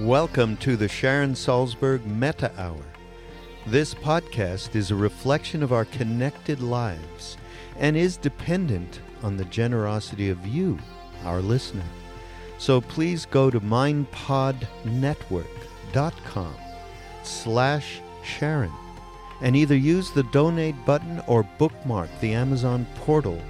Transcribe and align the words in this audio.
Welcome 0.00 0.56
to 0.58 0.76
the 0.76 0.86
Sharon 0.86 1.34
Salzberg 1.34 2.06
Metta 2.06 2.52
Hour. 2.56 2.84
This 3.66 3.94
podcast 3.94 4.76
is 4.76 4.92
a 4.92 4.94
reflection 4.94 5.60
of 5.60 5.72
our 5.72 5.86
connected 5.86 6.62
lives 6.62 7.36
and 7.80 7.96
is 7.96 8.16
dependent 8.16 9.00
on 9.24 9.36
the 9.36 9.44
generosity 9.46 10.30
of 10.30 10.46
you, 10.46 10.78
our 11.24 11.40
listener. 11.40 11.82
So 12.58 12.80
please 12.80 13.26
go 13.26 13.50
to 13.50 13.60
mindpodnetwork.com 13.60 16.54
slash 17.24 18.00
Sharon 18.22 18.72
and 19.40 19.56
either 19.56 19.76
use 19.76 20.12
the 20.12 20.22
donate 20.22 20.76
button 20.86 21.20
or 21.26 21.42
bookmark 21.58 22.08
the 22.20 22.34
Amazon 22.34 22.86
portal 22.94 23.42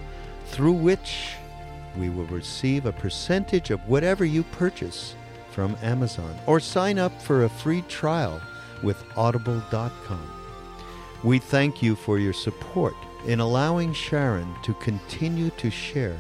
through 0.47 0.73
which 0.73 1.35
we 1.99 2.09
will 2.09 2.25
receive 2.29 2.87
a 2.87 2.93
percentage 2.93 3.71
of 3.71 3.87
whatever 3.87 4.25
you 4.25 4.45
purchase 4.45 5.15
from 5.59 5.77
Amazon 5.83 6.39
or 6.47 6.61
sign 6.61 7.01
up 7.01 7.21
for 7.21 7.43
a 7.43 7.49
free 7.49 7.83
trial 7.89 8.41
with 8.85 9.03
audible.com. 9.17 10.31
We 11.25 11.41
thank 11.41 11.83
you 11.83 11.97
for 11.97 12.21
your 12.21 12.33
support 12.33 12.95
in 13.27 13.41
allowing 13.41 13.93
Sharon 13.93 14.55
to 14.63 14.73
continue 14.75 15.51
to 15.57 15.69
share 15.69 16.17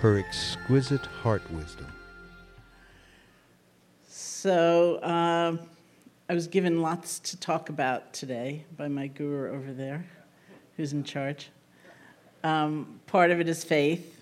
her 0.00 0.18
exquisite 0.18 1.06
heart 1.06 1.48
wisdom. 1.52 1.86
So, 4.08 4.96
uh, 4.96 5.58
I 6.28 6.34
was 6.34 6.48
given 6.48 6.82
lots 6.82 7.20
to 7.20 7.36
talk 7.36 7.68
about 7.68 8.12
today 8.12 8.64
by 8.76 8.88
my 8.88 9.06
guru 9.06 9.54
over 9.54 9.72
there, 9.72 10.04
who's 10.76 10.92
in 10.92 11.04
charge. 11.04 11.50
Um, 12.42 12.98
part 13.06 13.30
of 13.30 13.38
it 13.38 13.48
is 13.48 13.62
faith, 13.62 14.21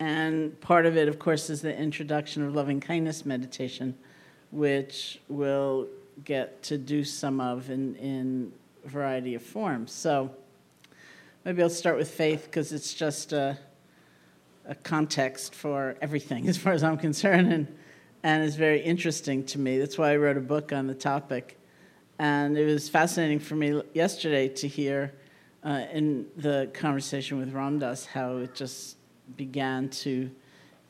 and 0.00 0.58
part 0.60 0.86
of 0.86 0.96
it, 0.96 1.08
of 1.08 1.18
course, 1.18 1.50
is 1.50 1.62
the 1.62 1.76
introduction 1.76 2.44
of 2.44 2.54
loving 2.54 2.80
kindness 2.80 3.26
meditation, 3.26 3.96
which 4.50 5.20
we'll 5.28 5.88
get 6.24 6.62
to 6.64 6.78
do 6.78 7.04
some 7.04 7.40
of 7.40 7.70
in, 7.70 7.96
in 7.96 8.52
a 8.84 8.88
variety 8.88 9.34
of 9.34 9.42
forms. 9.42 9.92
So 9.92 10.30
maybe 11.44 11.62
I'll 11.62 11.70
start 11.70 11.96
with 11.96 12.10
faith 12.10 12.44
because 12.44 12.72
it's 12.72 12.94
just 12.94 13.32
a, 13.32 13.58
a 14.66 14.74
context 14.76 15.54
for 15.54 15.96
everything 16.00 16.48
as 16.48 16.56
far 16.56 16.72
as 16.72 16.84
I'm 16.84 16.98
concerned 16.98 17.52
and, 17.52 17.66
and 18.22 18.44
it's 18.44 18.56
very 18.56 18.80
interesting 18.80 19.44
to 19.46 19.58
me. 19.58 19.78
That's 19.78 19.98
why 19.98 20.12
I 20.12 20.16
wrote 20.16 20.36
a 20.36 20.42
book 20.42 20.72
on 20.72 20.86
the 20.86 20.94
topic. 20.94 21.56
And 22.20 22.58
it 22.58 22.64
was 22.64 22.88
fascinating 22.88 23.38
for 23.38 23.54
me 23.54 23.80
yesterday 23.94 24.48
to 24.48 24.68
hear 24.68 25.14
uh, 25.64 25.86
in 25.92 26.26
the 26.36 26.70
conversation 26.72 27.38
with 27.38 27.52
Ram 27.52 27.78
Dass 27.78 28.06
how 28.06 28.38
it 28.38 28.54
just 28.54 28.97
began 29.36 29.88
to 29.88 30.30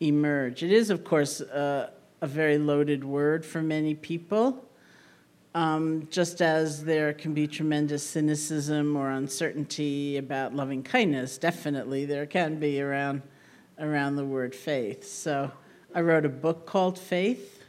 emerge. 0.01 0.63
It 0.63 0.73
is, 0.73 0.91
of 0.91 1.05
course, 1.05 1.41
a 1.41 1.91
very 2.23 2.59
loaded 2.59 3.05
word 3.05 3.45
for 3.45 3.63
many 3.63 3.95
people. 3.95 4.65
Um, 5.55 6.07
just 6.11 6.43
as 6.43 6.85
there 6.85 7.13
can 7.13 7.35
be 7.35 7.47
tremendous 7.47 8.03
cynicism 8.05 8.97
or 8.97 9.11
uncertainty 9.11 10.19
about 10.19 10.55
loving 10.55 10.83
kindness, 10.83 11.39
definitely 11.39 12.05
there 12.05 12.27
can 12.27 12.61
be 12.61 12.81
around, 12.81 13.23
around 13.79 14.17
the 14.17 14.25
word 14.25 14.55
faith. 14.55 15.05
So 15.05 15.51
I 15.95 16.03
wrote 16.03 16.25
a 16.25 16.29
book 16.29 16.67
called 16.67 16.99
Faith. 16.99 17.65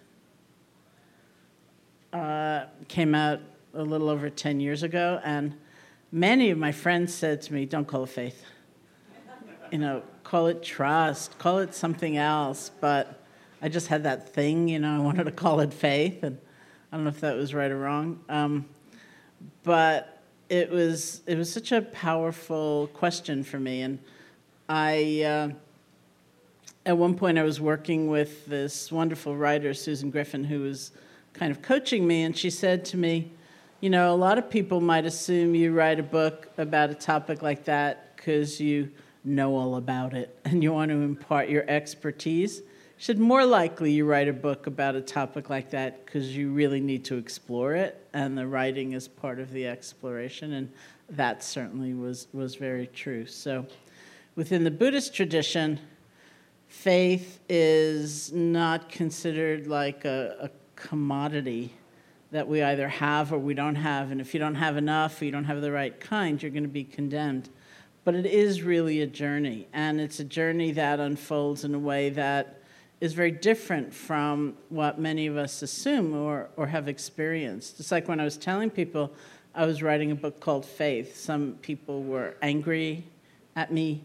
Uh, 2.11 2.65
came 2.87 3.15
out 3.15 3.39
a 3.73 3.83
little 3.83 4.09
over 4.09 4.29
10 4.29 4.59
years 4.59 4.83
ago, 4.83 5.21
and 5.23 5.55
many 6.11 6.49
of 6.49 6.57
my 6.57 6.71
friends 6.71 7.13
said 7.13 7.41
to 7.43 7.53
me, 7.53 7.65
Don't 7.65 7.87
call 7.87 8.03
it 8.03 8.09
faith. 8.09 8.43
You 9.71 9.77
know, 9.77 10.03
call 10.29 10.45
it 10.45 10.61
trust, 10.61 11.35
call 11.39 11.57
it 11.57 11.73
something 11.73 12.15
else. 12.15 12.69
But 12.79 13.25
I 13.63 13.69
just 13.69 13.87
had 13.87 14.03
that 14.03 14.29
thing, 14.29 14.67
you 14.67 14.77
know, 14.77 14.95
I 14.95 14.99
wanted 14.99 15.23
to 15.23 15.31
call 15.31 15.59
it 15.59 15.73
faith, 15.73 16.21
and 16.21 16.37
I 16.91 16.97
don't 16.97 17.03
know 17.03 17.09
if 17.09 17.21
that 17.21 17.35
was 17.35 17.55
right 17.55 17.71
or 17.71 17.79
wrong. 17.79 18.19
Um, 18.29 18.65
but 19.63 20.21
it 20.47 20.69
was 20.69 21.21
it 21.25 21.35
was 21.35 21.51
such 21.51 21.71
a 21.71 21.81
powerful 21.81 22.91
question 22.93 23.43
for 23.43 23.59
me, 23.59 23.81
and 23.81 23.99
I. 24.67 25.23
Uh, 25.23 25.49
at 26.85 26.97
one 26.97 27.13
point, 27.13 27.37
I 27.37 27.43
was 27.43 27.59
working 27.59 28.07
with 28.07 28.45
this 28.45 28.91
wonderful 28.91 29.35
writer, 29.35 29.73
Susan 29.73 30.09
Griffin, 30.09 30.43
who 30.43 30.61
was 30.61 30.91
kind 31.33 31.51
of 31.51 31.61
coaching 31.61 32.07
me, 32.07 32.23
and 32.23 32.35
she 32.35 32.49
said 32.49 32.85
to 32.85 32.97
me, 32.97 33.31
You 33.81 33.89
know, 33.89 34.13
a 34.13 34.15
lot 34.15 34.37
of 34.37 34.49
people 34.49 34.79
might 34.79 35.05
assume 35.05 35.53
you 35.53 35.73
write 35.73 35.99
a 35.99 36.03
book 36.03 36.49
about 36.57 36.89
a 36.89 36.95
topic 36.95 37.41
like 37.43 37.65
that 37.65 38.15
because 38.15 38.59
you 38.61 38.89
know 39.23 39.55
all 39.55 39.75
about 39.75 40.13
it 40.13 40.37
and 40.45 40.63
you 40.63 40.73
want 40.73 40.89
to 40.89 40.95
impart 40.95 41.49
your 41.49 41.65
expertise. 41.69 42.61
should 42.97 43.19
more 43.19 43.45
likely 43.45 43.91
you 43.91 44.05
write 44.05 44.27
a 44.27 44.33
book 44.33 44.67
about 44.67 44.95
a 44.95 45.01
topic 45.01 45.49
like 45.49 45.69
that 45.71 46.05
because 46.05 46.35
you 46.35 46.51
really 46.51 46.79
need 46.79 47.05
to 47.05 47.17
explore 47.17 47.75
it, 47.75 48.07
and 48.13 48.37
the 48.37 48.45
writing 48.45 48.93
is 48.93 49.07
part 49.07 49.39
of 49.39 49.51
the 49.51 49.67
exploration, 49.67 50.53
and 50.53 50.71
that 51.09 51.43
certainly 51.43 51.93
was, 51.93 52.27
was 52.33 52.55
very 52.55 52.87
true. 52.87 53.25
So, 53.25 53.65
within 54.35 54.63
the 54.63 54.71
Buddhist 54.71 55.13
tradition, 55.13 55.79
faith 56.67 57.39
is 57.49 58.31
not 58.31 58.89
considered 58.89 59.67
like 59.67 60.05
a, 60.05 60.35
a 60.39 60.49
commodity 60.75 61.73
that 62.31 62.47
we 62.47 62.61
either 62.61 62.87
have 62.87 63.33
or 63.33 63.39
we 63.39 63.53
don't 63.53 63.75
have. 63.75 64.11
And 64.11 64.21
if 64.21 64.33
you 64.33 64.39
don't 64.39 64.55
have 64.55 64.77
enough 64.77 65.21
or 65.21 65.25
you 65.25 65.31
don't 65.31 65.45
have 65.45 65.61
the 65.61 65.71
right 65.71 65.99
kind, 65.99 66.41
you're 66.41 66.51
going 66.51 66.63
to 66.63 66.69
be 66.69 66.83
condemned. 66.83 67.49
But 68.09 68.15
it 68.15 68.25
is 68.25 68.63
really 68.63 69.01
a 69.01 69.05
journey, 69.05 69.67
and 69.71 70.01
it's 70.01 70.19
a 70.19 70.23
journey 70.23 70.71
that 70.71 70.99
unfolds 70.99 71.63
in 71.63 71.75
a 71.75 71.77
way 71.77 72.09
that 72.09 72.59
is 72.99 73.13
very 73.13 73.29
different 73.29 73.93
from 73.93 74.57
what 74.69 74.97
many 74.97 75.27
of 75.27 75.37
us 75.37 75.61
assume 75.61 76.15
or, 76.15 76.49
or 76.57 76.65
have 76.65 76.87
experienced. 76.87 77.79
It's 77.79 77.91
like 77.91 78.07
when 78.07 78.19
I 78.19 78.23
was 78.23 78.35
telling 78.35 78.71
people 78.71 79.13
I 79.53 79.67
was 79.67 79.83
writing 79.83 80.09
a 80.09 80.15
book 80.15 80.39
called 80.39 80.65
Faith, 80.65 81.17
some 81.17 81.59
people 81.61 82.01
were 82.01 82.33
angry 82.41 83.03
at 83.55 83.71
me 83.71 84.01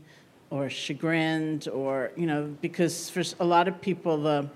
or 0.51 0.69
chagrined, 0.69 1.69
or, 1.69 2.13
you 2.15 2.27
know, 2.27 2.55
because 2.61 3.09
for 3.09 3.23
a 3.41 3.47
lot 3.47 3.69
of 3.69 3.81
people, 3.81 4.19
the 4.19 4.51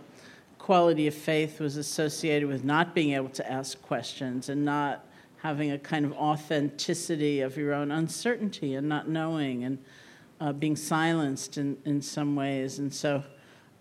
quality 0.58 1.06
of 1.06 1.14
faith 1.14 1.58
was 1.58 1.78
associated 1.78 2.50
with 2.50 2.64
not 2.64 2.94
being 2.94 3.14
able 3.14 3.30
to 3.30 3.50
ask 3.50 3.80
questions 3.80 4.50
and 4.50 4.62
not 4.62 5.06
having 5.42 5.70
a 5.70 5.78
kind 5.78 6.04
of 6.04 6.12
authenticity 6.12 7.40
of 7.40 7.56
your 7.56 7.72
own 7.72 7.90
uncertainty 7.90 8.74
and 8.74 8.88
not 8.88 9.08
knowing 9.08 9.64
and 9.64 9.78
uh, 10.40 10.52
being 10.52 10.76
silenced 10.76 11.58
in, 11.58 11.76
in 11.84 12.02
some 12.02 12.34
ways. 12.36 12.78
And 12.78 12.92
so 12.92 13.22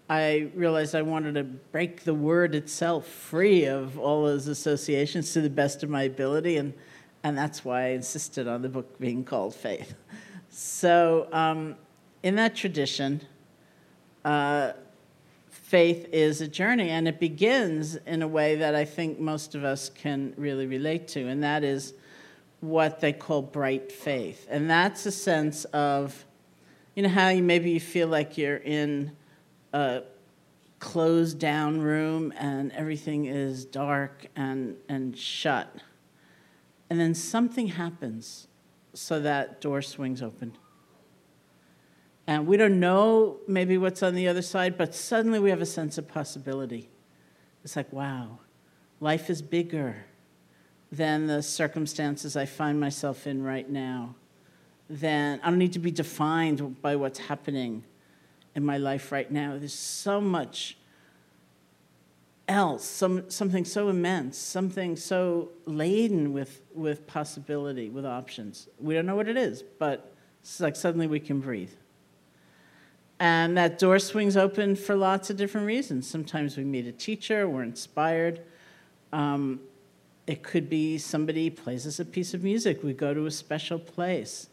I 0.09 0.49
realized 0.55 0.95
I 0.95 1.01
wanted 1.01 1.35
to 1.35 1.43
break 1.43 2.03
the 2.03 2.13
word 2.13 2.55
itself 2.55 3.07
free 3.07 3.65
of 3.65 3.99
all 3.99 4.25
those 4.25 4.47
associations 4.47 5.33
to 5.33 5.41
the 5.41 5.49
best 5.49 5.83
of 5.83 5.89
my 5.89 6.03
ability. 6.03 6.57
And, 6.57 6.73
and 7.23 7.37
that's 7.37 7.65
why 7.65 7.85
I 7.85 7.87
insisted 7.89 8.47
on 8.47 8.61
the 8.61 8.69
book 8.69 8.99
being 8.99 9.23
called 9.23 9.53
Faith. 9.53 9.95
So, 10.49 11.27
um, 11.31 11.75
in 12.23 12.35
that 12.35 12.55
tradition, 12.55 13.21
uh, 14.25 14.73
faith 15.67 16.07
is 16.13 16.39
a 16.39 16.47
journey, 16.47 16.89
and 16.89 17.09
it 17.09 17.19
begins 17.19 17.95
in 17.95 18.21
a 18.21 18.27
way 18.27 18.55
that 18.55 18.73
I 18.73 18.85
think 18.85 19.19
most 19.19 19.53
of 19.53 19.65
us 19.65 19.89
can 19.89 20.33
really 20.37 20.65
relate 20.65 21.09
to, 21.09 21.27
and 21.27 21.43
that 21.43 21.61
is 21.61 21.93
what 22.61 23.01
they 23.01 23.11
call 23.11 23.41
bright 23.41 23.91
faith. 23.91 24.47
And 24.49 24.69
that's 24.69 25.05
a 25.05 25.11
sense 25.11 25.65
of, 25.65 26.25
you 26.95 27.03
know, 27.03 27.09
how 27.09 27.27
you 27.27 27.43
maybe 27.43 27.71
you 27.71 27.81
feel 27.81 28.07
like 28.07 28.37
you're 28.37 28.55
in 28.55 29.11
a 29.73 30.03
closed 30.79 31.37
down 31.37 31.81
room 31.81 32.33
and 32.37 32.71
everything 32.71 33.25
is 33.25 33.65
dark 33.65 34.27
and, 34.37 34.77
and 34.87 35.17
shut. 35.17 35.67
And 36.89 36.97
then 36.97 37.13
something 37.13 37.67
happens 37.67 38.47
so 38.93 39.19
that 39.19 39.59
door 39.59 39.81
swings 39.81 40.21
open 40.21 40.53
and 42.27 42.45
we 42.45 42.57
don't 42.57 42.79
know 42.79 43.37
maybe 43.47 43.77
what's 43.77 44.03
on 44.03 44.13
the 44.13 44.27
other 44.27 44.41
side, 44.41 44.77
but 44.77 44.93
suddenly 44.93 45.39
we 45.39 45.49
have 45.49 45.61
a 45.61 45.65
sense 45.65 45.97
of 45.97 46.09
possibility. 46.09 46.89
It's 47.63 47.77
like, 47.77 47.91
wow, 47.93 48.39
life 48.99 49.29
is 49.29 49.41
bigger 49.41 50.05
than 50.91 51.27
the 51.27 51.41
circumstances 51.41 52.35
I 52.35 52.45
find 52.45 52.79
myself 52.79 53.27
in 53.27 53.43
right 53.43 53.69
now. 53.69 54.15
Then 54.89 55.39
I 55.41 55.49
don't 55.49 55.57
need 55.57 55.73
to 55.73 55.79
be 55.79 55.91
defined 55.91 56.81
by 56.81 56.97
what's 56.97 57.19
happening 57.19 57.83
in 58.55 58.65
my 58.65 58.77
life 58.77 59.11
right 59.11 59.29
now. 59.31 59.57
There's 59.57 59.73
so 59.73 60.19
much 60.19 60.77
else, 62.47 62.85
some, 62.85 63.29
something 63.29 63.65
so 63.65 63.89
immense, 63.89 64.37
something 64.37 64.95
so 64.95 65.49
laden 65.65 66.33
with, 66.33 66.61
with 66.73 67.07
possibility, 67.07 67.89
with 67.89 68.05
options. 68.05 68.67
We 68.79 68.93
don't 68.93 69.05
know 69.05 69.15
what 69.15 69.27
it 69.27 69.37
is, 69.37 69.61
but 69.61 70.13
it's 70.41 70.59
like 70.59 70.75
suddenly 70.75 71.07
we 71.07 71.19
can 71.19 71.39
breathe. 71.39 71.71
And 73.19 73.57
that 73.57 73.79
door 73.79 73.97
swings 73.99 74.37
open 74.37 74.75
for 74.75 74.95
lots 74.95 75.29
of 75.29 75.37
different 75.37 75.65
reasons. 75.65 76.07
Sometimes 76.07 76.55
we 76.55 76.63
meet 76.63 76.85
a 76.85 76.91
teacher, 76.91 77.49
we're 77.49 77.63
inspired. 77.63 78.41
Um, 79.11 79.61
it 80.27 80.43
could 80.43 80.69
be 80.69 80.97
somebody 80.97 81.49
plays 81.49 81.87
us 81.87 81.99
a 81.99 82.05
piece 82.05 82.33
of 82.33 82.43
music, 82.43 82.83
we 82.83 82.93
go 82.93 83.13
to 83.13 83.25
a 83.25 83.31
special 83.31 83.79
place. 83.79 84.49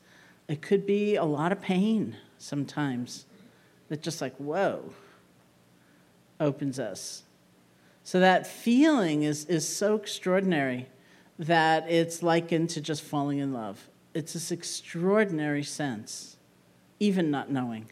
It 0.49 0.63
could 0.63 0.87
be 0.87 1.17
a 1.17 1.25
lot 1.25 1.53
of 1.53 1.61
pain 1.61 2.17
sometimes 2.39 3.27
that 3.89 4.03
just 4.03 4.21
like, 4.21 4.35
whoa, 4.37 4.93
opens 6.41 6.79
us. 6.79 7.23
So 8.03 8.21
that 8.21 8.47
feeling 8.47 9.23
is, 9.23 9.47
is 9.47 9.67
so 9.67 9.97
extraordinary 9.97 10.87
that 11.39 11.91
it's 11.91 12.23
likened 12.23 12.71
to 12.71 12.81
just 12.81 13.03
falling 13.03 13.39
in 13.39 13.53
love. 13.53 13.89
It's 14.13 14.35
this 14.35 14.53
extraordinary 14.53 15.65
sense, 15.65 16.37
even 17.01 17.31
not 17.31 17.51
knowing 17.51 17.87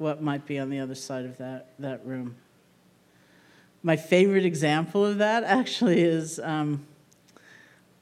what 0.00 0.22
might 0.22 0.46
be 0.46 0.58
on 0.58 0.70
the 0.70 0.80
other 0.80 0.94
side 0.94 1.26
of 1.26 1.36
that, 1.36 1.66
that 1.78 2.04
room. 2.06 2.34
My 3.82 3.96
favorite 3.96 4.46
example 4.46 5.04
of 5.04 5.18
that 5.18 5.44
actually 5.44 6.00
is 6.00 6.38
um, 6.38 6.86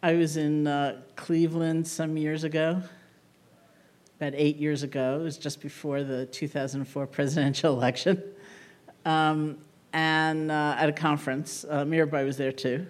I 0.00 0.15
was 0.15 0.37
in 0.37 0.69
uh, 0.69 1.03
Cleveland 1.17 1.89
some 1.89 2.17
years 2.17 2.45
ago, 2.45 2.81
about 4.21 4.35
eight 4.37 4.59
years 4.59 4.85
ago. 4.85 5.19
It 5.21 5.25
was 5.25 5.39
just 5.39 5.61
before 5.61 6.05
the 6.05 6.27
2004 6.27 7.06
presidential 7.09 7.75
election. 7.75 8.23
Um, 9.05 9.59
and 9.93 10.53
uh, 10.53 10.77
at 10.79 10.89
a 10.89 10.93
conference, 10.93 11.65
uh, 11.69 11.85
Mirabai 11.85 12.25
was 12.25 12.37
there 12.37 12.53
too. 12.53 12.87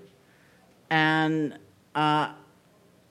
And 0.90 1.54
uh, 1.94 2.32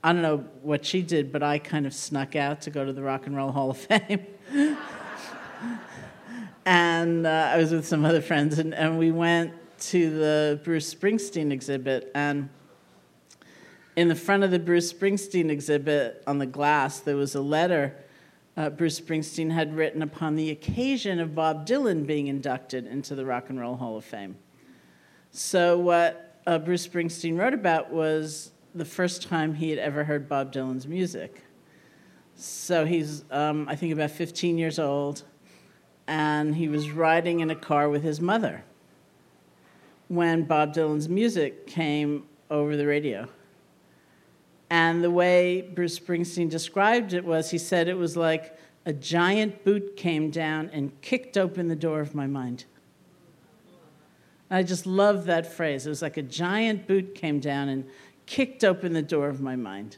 I 0.03 0.13
don't 0.13 0.21
know 0.21 0.45
what 0.61 0.85
she 0.85 1.01
did, 1.01 1.31
but 1.31 1.41
I 1.41 1.57
kind 1.57 1.87
of 1.87 1.93
snuck 1.95 2.35
out 2.35 2.61
to 2.61 2.69
go 2.69 2.85
to 2.85 2.93
the 2.93 3.01
Rock 3.01 3.25
and 3.25 3.35
Roll 3.35 3.51
Hall 3.51 3.71
of 3.71 3.77
Fame. 3.79 4.27
And 6.67 7.25
uh, 7.25 7.51
I 7.53 7.57
was 7.57 7.71
with 7.71 7.87
some 7.87 8.03
other 8.03 8.21
friends, 8.21 8.59
and, 8.59 8.75
and 8.75 8.99
we 8.99 9.09
went 9.09 9.53
to 9.79 10.09
the 10.09 10.59
Bruce 10.65 10.93
Springsteen 10.93 11.49
exhibit. 11.49 12.11
And 12.13 12.49
in 13.95 14.09
the 14.09 14.15
front 14.15 14.43
of 14.43 14.51
the 14.51 14.59
Bruce 14.59 14.91
Springsteen 14.91 15.49
exhibit, 15.49 16.21
on 16.27 16.39
the 16.39 16.45
glass, 16.45 16.99
there 16.99 17.15
was 17.15 17.35
a 17.35 17.41
letter 17.41 17.95
uh, 18.57 18.69
Bruce 18.69 18.99
Springsteen 18.99 19.49
had 19.49 19.77
written 19.77 20.01
upon 20.01 20.35
the 20.35 20.49
occasion 20.49 21.21
of 21.21 21.33
Bob 21.33 21.65
Dylan 21.65 22.05
being 22.05 22.27
inducted 22.27 22.85
into 22.85 23.15
the 23.15 23.25
Rock 23.25 23.49
and 23.49 23.57
Roll 23.57 23.77
Hall 23.77 23.95
of 23.95 24.03
Fame. 24.03 24.35
So, 25.31 25.79
what 25.79 26.41
uh, 26.45 26.59
Bruce 26.59 26.85
Springsteen 26.85 27.39
wrote 27.39 27.53
about 27.53 27.93
was 27.93 28.51
the 28.75 28.83
first 28.83 29.23
time 29.23 29.53
he 29.53 29.69
had 29.69 29.79
ever 29.79 30.03
heard 30.03 30.27
Bob 30.27 30.51
Dylan's 30.51 30.85
music. 30.85 31.43
So, 32.35 32.85
he's, 32.85 33.23
um, 33.31 33.69
I 33.69 33.77
think, 33.77 33.93
about 33.93 34.11
15 34.11 34.57
years 34.57 34.79
old 34.79 35.23
and 36.07 36.55
he 36.55 36.67
was 36.67 36.91
riding 36.91 37.41
in 37.41 37.49
a 37.49 37.55
car 37.55 37.89
with 37.89 38.03
his 38.03 38.21
mother 38.21 38.63
when 40.07 40.43
Bob 40.43 40.73
Dylan's 40.73 41.09
music 41.09 41.67
came 41.67 42.23
over 42.49 42.77
the 42.77 42.87
radio. 42.87 43.27
And 44.69 45.03
the 45.03 45.11
way 45.11 45.61
Bruce 45.61 45.99
Springsteen 45.99 46.49
described 46.49 47.13
it 47.13 47.25
was 47.25 47.51
he 47.51 47.57
said 47.57 47.87
it 47.87 47.97
was 47.97 48.17
like 48.17 48.57
a 48.85 48.93
giant 48.93 49.63
boot 49.63 49.97
came 49.97 50.29
down 50.29 50.69
and 50.71 50.99
kicked 51.01 51.37
open 51.37 51.67
the 51.67 51.75
door 51.75 51.99
of 51.99 52.15
my 52.15 52.27
mind. 52.27 52.65
I 54.49 54.63
just 54.63 54.85
love 54.85 55.25
that 55.25 55.45
phrase. 55.45 55.85
It 55.85 55.89
was 55.89 56.01
like 56.01 56.15
a 56.15 56.21
giant 56.21 56.87
boot 56.87 57.15
came 57.15 57.39
down 57.39 57.67
and 57.67 57.85
kicked 58.25 58.63
open 58.63 58.93
the 58.93 59.01
door 59.01 59.27
of 59.27 59.41
my 59.41 59.57
mind. 59.57 59.97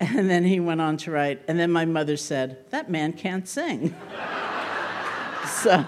And 0.00 0.30
then 0.30 0.44
he 0.44 0.60
went 0.60 0.80
on 0.80 0.96
to 0.98 1.10
write, 1.10 1.42
and 1.48 1.58
then 1.58 1.72
my 1.72 1.84
mother 1.84 2.16
said, 2.16 2.70
That 2.70 2.88
man 2.88 3.12
can't 3.12 3.48
sing. 3.48 3.94
So, 5.46 5.84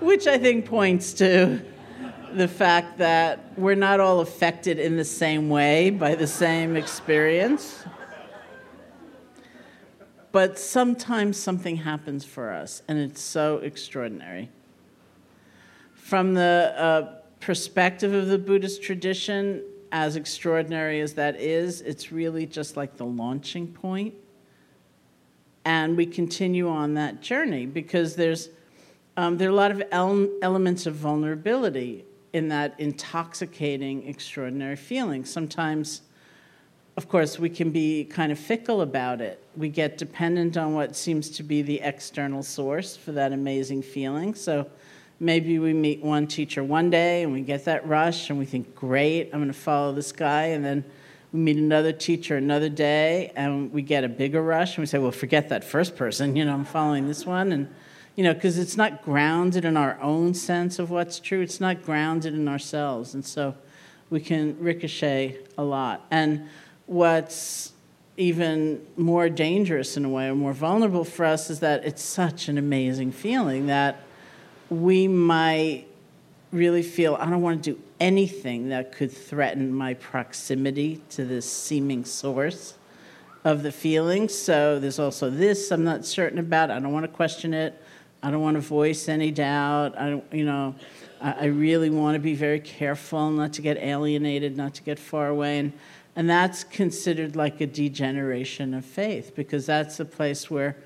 which 0.00 0.26
I 0.26 0.38
think 0.38 0.66
points 0.66 1.12
to 1.14 1.60
the 2.32 2.48
fact 2.48 2.98
that 2.98 3.58
we're 3.58 3.74
not 3.74 4.00
all 4.00 4.20
affected 4.20 4.78
in 4.78 4.96
the 4.96 5.04
same 5.04 5.48
way 5.48 5.90
by 5.90 6.14
the 6.14 6.26
same 6.26 6.76
experience. 6.76 7.84
But 10.32 10.58
sometimes 10.58 11.38
something 11.38 11.76
happens 11.76 12.24
for 12.24 12.52
us, 12.52 12.82
and 12.88 12.98
it's 12.98 13.22
so 13.22 13.58
extraordinary. 13.58 14.50
From 15.94 16.34
the 16.34 16.74
uh, 16.76 17.14
perspective 17.40 18.12
of 18.12 18.28
the 18.28 18.38
Buddhist 18.38 18.82
tradition, 18.82 19.62
as 19.92 20.16
extraordinary 20.16 21.00
as 21.00 21.14
that 21.14 21.40
is, 21.40 21.80
it's 21.80 22.12
really 22.12 22.44
just 22.44 22.76
like 22.76 22.96
the 22.96 23.06
launching 23.06 23.68
point 23.68 24.14
and 25.66 25.96
we 25.96 26.06
continue 26.06 26.68
on 26.68 26.94
that 26.94 27.20
journey 27.20 27.66
because 27.66 28.14
there's 28.14 28.50
um, 29.16 29.36
there 29.36 29.48
are 29.48 29.52
a 29.52 29.54
lot 29.54 29.72
of 29.72 29.82
ele- 29.90 30.28
elements 30.40 30.86
of 30.86 30.94
vulnerability 30.94 32.04
in 32.32 32.48
that 32.48 32.78
intoxicating, 32.78 34.06
extraordinary 34.06 34.76
feeling. 34.76 35.24
Sometimes, 35.24 36.02
of 36.96 37.08
course, 37.08 37.38
we 37.38 37.48
can 37.48 37.70
be 37.70 38.04
kind 38.04 38.30
of 38.30 38.38
fickle 38.38 38.82
about 38.82 39.20
it. 39.20 39.42
We 39.56 39.68
get 39.68 39.98
dependent 39.98 40.56
on 40.56 40.74
what 40.74 40.94
seems 40.94 41.30
to 41.30 41.42
be 41.42 41.62
the 41.62 41.80
external 41.80 42.44
source 42.44 42.96
for 42.96 43.10
that 43.12 43.32
amazing 43.32 43.82
feeling. 43.82 44.36
So 44.36 44.70
maybe 45.18 45.58
we 45.58 45.72
meet 45.72 46.00
one 46.00 46.28
teacher 46.28 46.62
one 46.62 46.90
day 46.90 47.24
and 47.24 47.32
we 47.32 47.40
get 47.40 47.64
that 47.64 47.84
rush 47.88 48.30
and 48.30 48.38
we 48.38 48.44
think, 48.44 48.72
great, 48.76 49.30
I'm 49.32 49.40
going 49.40 49.48
to 49.48 49.58
follow 49.58 49.92
this 49.92 50.12
guy. 50.12 50.44
And 50.44 50.64
then 50.64 50.84
we 51.36 51.42
meet 51.42 51.56
another 51.56 51.92
teacher 51.92 52.36
another 52.36 52.68
day 52.68 53.32
and 53.36 53.72
we 53.72 53.82
get 53.82 54.04
a 54.04 54.08
bigger 54.08 54.42
rush 54.42 54.76
and 54.76 54.82
we 54.82 54.86
say 54.86 54.98
well 54.98 55.10
forget 55.10 55.48
that 55.48 55.62
first 55.62 55.94
person 55.96 56.34
you 56.34 56.44
know 56.44 56.54
i'm 56.54 56.64
following 56.64 57.06
this 57.06 57.24
one 57.24 57.52
and 57.52 57.68
you 58.16 58.24
know, 58.24 58.32
because 58.32 58.58
it's 58.58 58.76
not 58.78 59.04
grounded 59.04 59.64
in 59.64 59.76
our 59.76 60.00
own 60.00 60.32
sense 60.32 60.78
of 60.78 60.90
what's 60.90 61.20
true. 61.20 61.42
It's 61.42 61.60
not 61.60 61.82
grounded 61.82 62.34
in 62.34 62.48
ourselves. 62.48 63.14
And 63.14 63.24
so 63.24 63.54
we 64.08 64.20
can 64.20 64.58
ricochet 64.58 65.38
a 65.58 65.62
lot. 65.62 66.06
And 66.10 66.48
what's 66.86 67.72
even 68.16 68.84
more 68.96 69.28
dangerous 69.28 69.98
in 69.98 70.06
a 70.06 70.08
way, 70.08 70.28
or 70.28 70.34
more 70.34 70.54
vulnerable 70.54 71.04
for 71.04 71.26
us, 71.26 71.50
is 71.50 71.60
that 71.60 71.84
it's 71.84 72.02
such 72.02 72.48
an 72.48 72.56
amazing 72.56 73.12
feeling 73.12 73.66
that 73.66 74.00
we 74.70 75.06
might 75.06 75.86
really 76.52 76.82
feel 76.82 77.16
I 77.16 77.28
don't 77.28 77.42
want 77.42 77.64
to 77.64 77.72
do 77.72 77.80
anything 78.00 78.68
that 78.68 78.92
could 78.92 79.12
threaten 79.12 79.72
my 79.72 79.94
proximity 79.94 81.02
to 81.10 81.24
this 81.24 81.50
seeming 81.50 82.04
source 82.04 82.74
of 83.44 83.62
the 83.62 83.72
feeling. 83.72 84.28
So 84.28 84.78
there's 84.80 84.98
also 84.98 85.30
this 85.30 85.70
I'm 85.70 85.84
not 85.84 86.04
certain 86.04 86.38
about. 86.38 86.70
I 86.70 86.78
don't 86.80 86.92
want 86.92 87.04
to 87.04 87.12
question 87.12 87.54
it. 87.54 87.80
I 88.22 88.30
don't 88.30 88.42
want 88.42 88.56
to 88.56 88.60
voice 88.60 89.08
any 89.08 89.30
doubt. 89.30 89.98
I 89.98 90.22
you 90.32 90.44
know, 90.44 90.74
I 91.20 91.46
really 91.46 91.90
want 91.90 92.14
to 92.14 92.18
be 92.18 92.34
very 92.34 92.60
careful 92.60 93.30
not 93.30 93.54
to 93.54 93.62
get 93.62 93.78
alienated, 93.78 94.56
not 94.56 94.74
to 94.74 94.82
get 94.82 94.98
far 94.98 95.28
away. 95.28 95.58
And, 95.58 95.72
and 96.14 96.28
that's 96.28 96.64
considered 96.64 97.36
like 97.36 97.60
a 97.60 97.66
degeneration 97.66 98.74
of 98.74 98.84
faith 98.84 99.34
because 99.34 99.66
that's 99.66 99.96
the 99.96 100.04
place 100.04 100.50
where 100.50 100.76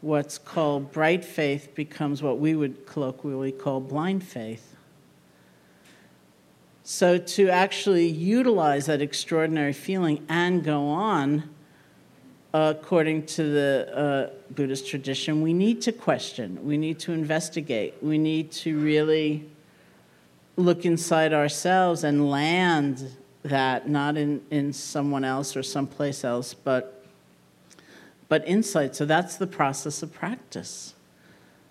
what's 0.00 0.38
called 0.38 0.92
bright 0.92 1.24
faith 1.24 1.74
becomes 1.74 2.22
what 2.22 2.38
we 2.38 2.54
would 2.54 2.86
colloquially 2.86 3.52
call 3.52 3.80
blind 3.80 4.22
faith. 4.22 4.67
So, 6.90 7.18
to 7.18 7.50
actually 7.50 8.06
utilize 8.06 8.86
that 8.86 9.02
extraordinary 9.02 9.74
feeling 9.74 10.24
and 10.26 10.64
go 10.64 10.88
on, 10.88 11.50
according 12.54 13.26
to 13.26 13.42
the 13.42 13.92
uh, 13.94 14.54
Buddhist 14.54 14.88
tradition, 14.88 15.42
we 15.42 15.52
need 15.52 15.82
to 15.82 15.92
question, 15.92 16.58
we 16.64 16.78
need 16.78 16.98
to 17.00 17.12
investigate, 17.12 17.96
we 18.00 18.16
need 18.16 18.50
to 18.52 18.78
really 18.80 19.50
look 20.56 20.86
inside 20.86 21.34
ourselves 21.34 22.04
and 22.04 22.30
land 22.30 23.14
that 23.42 23.86
not 23.86 24.16
in, 24.16 24.40
in 24.50 24.72
someone 24.72 25.24
else 25.24 25.58
or 25.58 25.62
someplace 25.62 26.24
else, 26.24 26.54
but, 26.54 27.04
but 28.30 28.48
insight. 28.48 28.96
So 28.96 29.04
that's 29.04 29.36
the 29.36 29.46
process 29.46 30.02
of 30.02 30.10
practice. 30.14 30.94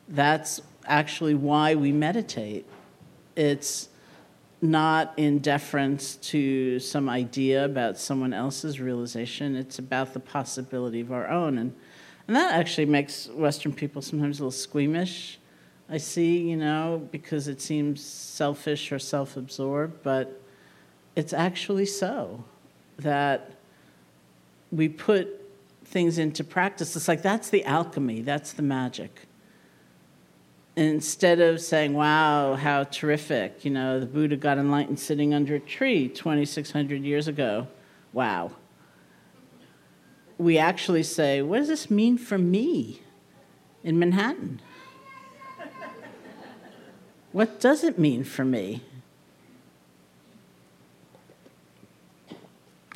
That's 0.08 0.62
actually 0.86 1.34
why 1.34 1.74
we 1.74 1.92
meditate. 1.92 2.68
It's 3.36 3.90
not 4.62 5.14
in 5.18 5.40
deference 5.40 6.16
to 6.16 6.80
some 6.80 7.10
idea 7.10 7.66
about 7.66 7.98
someone 7.98 8.34
else's 8.34 8.80
realization, 8.80 9.56
it's 9.56 9.80
about 9.80 10.14
the 10.14 10.20
possibility 10.20 11.00
of 11.00 11.12
our 11.12 11.28
own. 11.28 11.58
And, 11.58 11.76
and 12.28 12.36
that 12.36 12.54
actually 12.54 12.86
makes 12.86 13.28
Western 13.30 13.74
people 13.74 14.02
sometimes 14.02 14.40
a 14.40 14.44
little 14.44 14.52
squeamish 14.52 15.40
I 15.90 15.98
see, 15.98 16.40
you 16.40 16.58
know, 16.58 17.08
because 17.12 17.48
it 17.48 17.62
seems 17.62 18.04
selfish 18.04 18.92
or 18.92 19.00
self 19.00 19.38
absorbed, 19.38 20.04
but 20.04 20.42
it's 21.16 21.34
actually 21.34 21.86
so 21.86 22.44
that 23.00 23.52
we 24.72 24.90
put 24.90 25.30
things 25.86 26.18
into 26.18 26.44
practice. 26.44 26.96
It's 26.96 27.08
like 27.08 27.22
that's 27.22 27.50
the 27.50 27.64
alchemy, 27.64 28.22
that's 28.22 28.52
the 28.52 28.64
magic. 28.64 29.27
Instead 30.78 31.40
of 31.40 31.60
saying, 31.60 31.96
wow, 31.96 32.54
how 32.54 32.84
terrific, 32.84 33.66
you 33.66 33.72
know, 33.72 34.00
the 34.00 34.06
Buddha 34.06 34.36
got 34.38 34.60
enlightened 34.60 35.00
sitting 35.00 35.34
under 35.34 35.56
a 35.56 35.60
tree 35.60 36.08
2,600 36.08 37.04
years 37.04 37.28
ago. 37.28 37.68
Wow. 38.14 38.52
We 40.38 40.60
actually 40.60 41.02
say, 41.02 41.42
what 41.42 41.58
does 41.58 41.68
this 41.68 41.90
mean 41.90 42.20
for 42.20 42.38
me 42.38 43.02
in 43.84 43.98
Manhattan? 43.98 44.62
What 47.32 47.60
does 47.60 47.84
it 47.84 47.98
mean 47.98 48.24
for 48.24 48.46
me? 48.46 48.84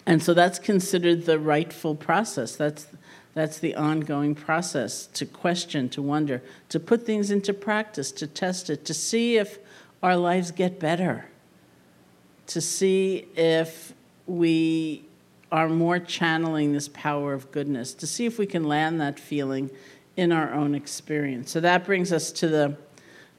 And 0.06 0.22
so 0.22 0.36
that's 0.36 0.60
considered 0.60 1.26
the 1.26 1.40
rightful 1.40 1.96
process. 1.96 2.56
That's, 2.56 2.86
that's 3.34 3.60
the 3.60 3.76
ongoing 3.76 4.36
process 4.36 5.08
to 5.08 5.26
question, 5.26 5.88
to 5.90 6.02
wonder, 6.02 6.42
to 6.70 6.80
put 6.80 7.06
things 7.06 7.32
into 7.32 7.54
practice, 7.54 8.12
to 8.14 8.28
test 8.28 8.70
it, 8.70 8.84
to 8.86 8.94
see 8.94 9.38
if 9.38 9.60
our 10.04 10.18
lives 10.18 10.52
get 10.52 10.80
better, 10.80 11.26
to 12.48 12.60
see 12.60 13.28
if 13.36 13.94
we 14.28 15.06
are 15.52 15.70
more 15.70 16.00
channeling 16.00 16.74
this 16.74 16.90
power 16.90 17.34
of 17.34 17.52
goodness, 17.52 17.94
to 17.94 18.08
see 18.08 18.26
if 18.26 18.38
we 18.38 18.46
can 18.46 18.64
land 18.64 19.00
that 19.00 19.20
feeling 19.20 19.70
in 20.18 20.32
our 20.32 20.54
own 20.54 20.76
experience. 20.76 21.52
So 21.52 21.60
that 21.62 21.86
brings 21.86 22.12
us 22.12 22.32
to 22.34 22.48
the 22.48 22.78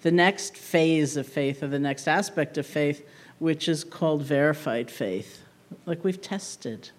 the 0.03 0.11
next 0.11 0.57
phase 0.57 1.17
of 1.17 1.27
faith 1.27 1.63
or 1.63 1.69
the 1.69 1.79
next 1.79 2.07
aspect 2.07 2.59
of 2.59 2.67
faith, 2.67 3.09
which 3.39 3.69
is 3.69 3.85
called 3.85 4.23
verified 4.23 4.91
faith, 4.91 5.43
like 5.87 6.05
we've 6.05 6.21
tested. 6.21 6.91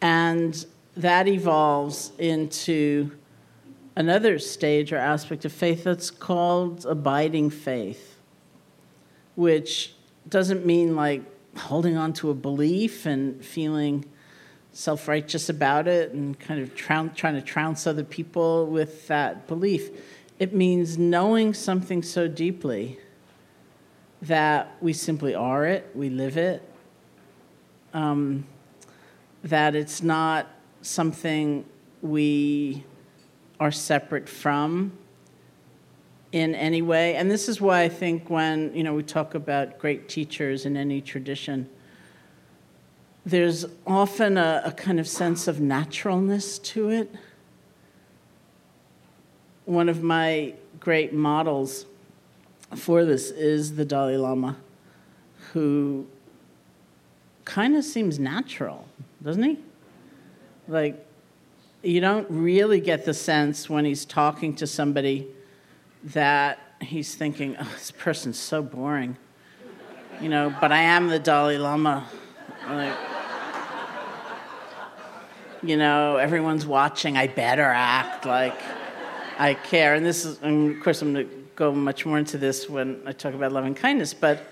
And 0.00 0.64
that 0.96 1.26
evolves 1.26 2.12
into 2.18 3.10
another 3.96 4.38
stage 4.38 4.92
or 4.92 4.96
aspect 4.96 5.44
of 5.44 5.52
faith 5.52 5.84
that's 5.84 6.10
called 6.10 6.84
abiding 6.86 7.50
faith, 7.50 8.16
which 9.34 9.94
doesn't 10.28 10.64
mean 10.64 10.96
like 10.96 11.22
holding 11.58 11.96
on 11.96 12.12
to 12.14 12.30
a 12.30 12.34
belief 12.34 13.06
and 13.06 13.44
feeling 13.44 14.04
self 14.72 15.06
righteous 15.06 15.48
about 15.48 15.86
it 15.86 16.12
and 16.12 16.38
kind 16.38 16.60
of 16.60 16.74
trying 16.74 17.10
to 17.14 17.42
trounce 17.42 17.86
other 17.86 18.04
people 18.04 18.66
with 18.66 19.06
that 19.08 19.46
belief. 19.46 19.90
It 20.38 20.52
means 20.52 20.98
knowing 20.98 21.54
something 21.54 22.02
so 22.02 22.26
deeply 22.26 22.98
that 24.22 24.74
we 24.80 24.92
simply 24.92 25.34
are 25.34 25.64
it, 25.66 25.90
we 25.94 26.08
live 26.08 26.36
it, 26.36 26.62
um, 27.92 28.46
that 29.44 29.76
it's 29.76 30.02
not 30.02 30.48
something 30.82 31.64
we 32.02 32.82
are 33.60 33.70
separate 33.70 34.28
from 34.28 34.92
in 36.32 36.54
any 36.54 36.82
way. 36.82 37.14
And 37.14 37.30
this 37.30 37.48
is 37.48 37.60
why 37.60 37.82
I 37.82 37.88
think 37.88 38.28
when 38.28 38.74
you 38.74 38.82
know 38.82 38.94
we 38.94 39.02
talk 39.02 39.34
about 39.34 39.78
great 39.78 40.08
teachers 40.08 40.66
in 40.66 40.76
any 40.76 41.00
tradition, 41.00 41.68
there's 43.24 43.66
often 43.86 44.36
a, 44.36 44.62
a, 44.64 44.72
kind 44.72 44.98
of 44.98 45.06
sense 45.06 45.46
of 45.46 45.60
naturalness 45.60 46.58
to 46.58 46.90
it. 46.90 47.14
One 49.64 49.88
of 49.88 50.02
my 50.02 50.54
great 50.80 51.12
models 51.12 51.86
for 52.74 53.04
this 53.04 53.30
is 53.30 53.76
the 53.76 53.84
Dalai 53.84 54.16
Lama, 54.16 54.56
who 55.52 56.06
kind 57.44 57.76
of 57.76 57.84
seems 57.84 58.18
natural, 58.18 58.88
doesn't 59.24 59.42
he? 59.42 59.58
Like, 60.68 61.06
you 61.82 62.00
don't 62.00 62.26
really 62.30 62.80
get 62.80 63.04
the 63.04 63.14
sense 63.14 63.68
when 63.68 63.84
he's 63.84 64.04
talking 64.04 64.54
to 64.56 64.66
somebody 64.66 65.26
that 66.04 66.58
he's 66.80 67.14
thinking, 67.14 67.56
oh, 67.58 67.70
this 67.74 67.90
person's 67.90 68.38
so 68.38 68.62
boring. 68.62 69.16
You 70.20 70.28
know, 70.28 70.54
but 70.60 70.70
I 70.70 70.82
am 70.82 71.08
the 71.08 71.18
Dalai 71.18 71.58
Lama. 71.58 72.06
Like, 72.68 72.96
you 75.62 75.76
know, 75.76 76.16
everyone's 76.16 76.66
watching. 76.66 77.16
I 77.16 77.26
better 77.26 77.64
act 77.64 78.26
like 78.26 78.58
I 79.38 79.54
care. 79.54 79.94
And 79.94 80.04
this 80.04 80.24
is, 80.24 80.38
and 80.42 80.76
of 80.76 80.82
course, 80.82 81.02
I'm 81.02 81.14
going 81.14 81.28
to 81.28 81.34
go 81.56 81.72
much 81.72 82.04
more 82.06 82.18
into 82.18 82.38
this 82.38 82.68
when 82.68 83.00
I 83.06 83.12
talk 83.12 83.34
about 83.34 83.52
loving 83.52 83.74
kindness. 83.74 84.12
But 84.14 84.46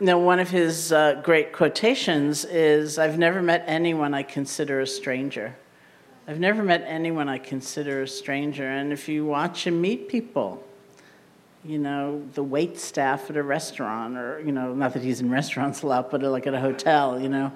know, 0.00 0.18
one 0.18 0.40
of 0.40 0.50
his 0.50 0.92
uh, 0.92 1.20
great 1.22 1.52
quotations 1.52 2.44
is, 2.44 2.98
"I've 2.98 3.18
never 3.18 3.42
met 3.42 3.64
anyone 3.66 4.14
I 4.14 4.22
consider 4.22 4.80
a 4.80 4.86
stranger." 4.86 5.56
I've 6.26 6.40
never 6.40 6.62
met 6.62 6.82
anyone 6.86 7.28
I 7.28 7.36
consider 7.36 8.00
a 8.00 8.08
stranger. 8.08 8.66
And 8.66 8.94
if 8.94 9.10
you 9.10 9.26
watch 9.26 9.66
him 9.66 9.82
meet 9.82 10.08
people, 10.08 10.64
you 11.62 11.78
know, 11.78 12.22
the 12.32 12.42
wait 12.42 12.78
staff 12.78 13.28
at 13.28 13.36
a 13.36 13.42
restaurant, 13.42 14.16
or, 14.16 14.40
you 14.40 14.50
know, 14.50 14.72
not 14.72 14.94
that 14.94 15.02
he's 15.02 15.20
in 15.20 15.30
restaurants 15.40 15.82
a 15.82 15.86
lot, 15.86 16.10
but 16.10 16.22
like 16.22 16.46
at 16.46 16.54
a 16.54 16.60
hotel, 16.60 17.20
you 17.20 17.28
know, 17.28 17.52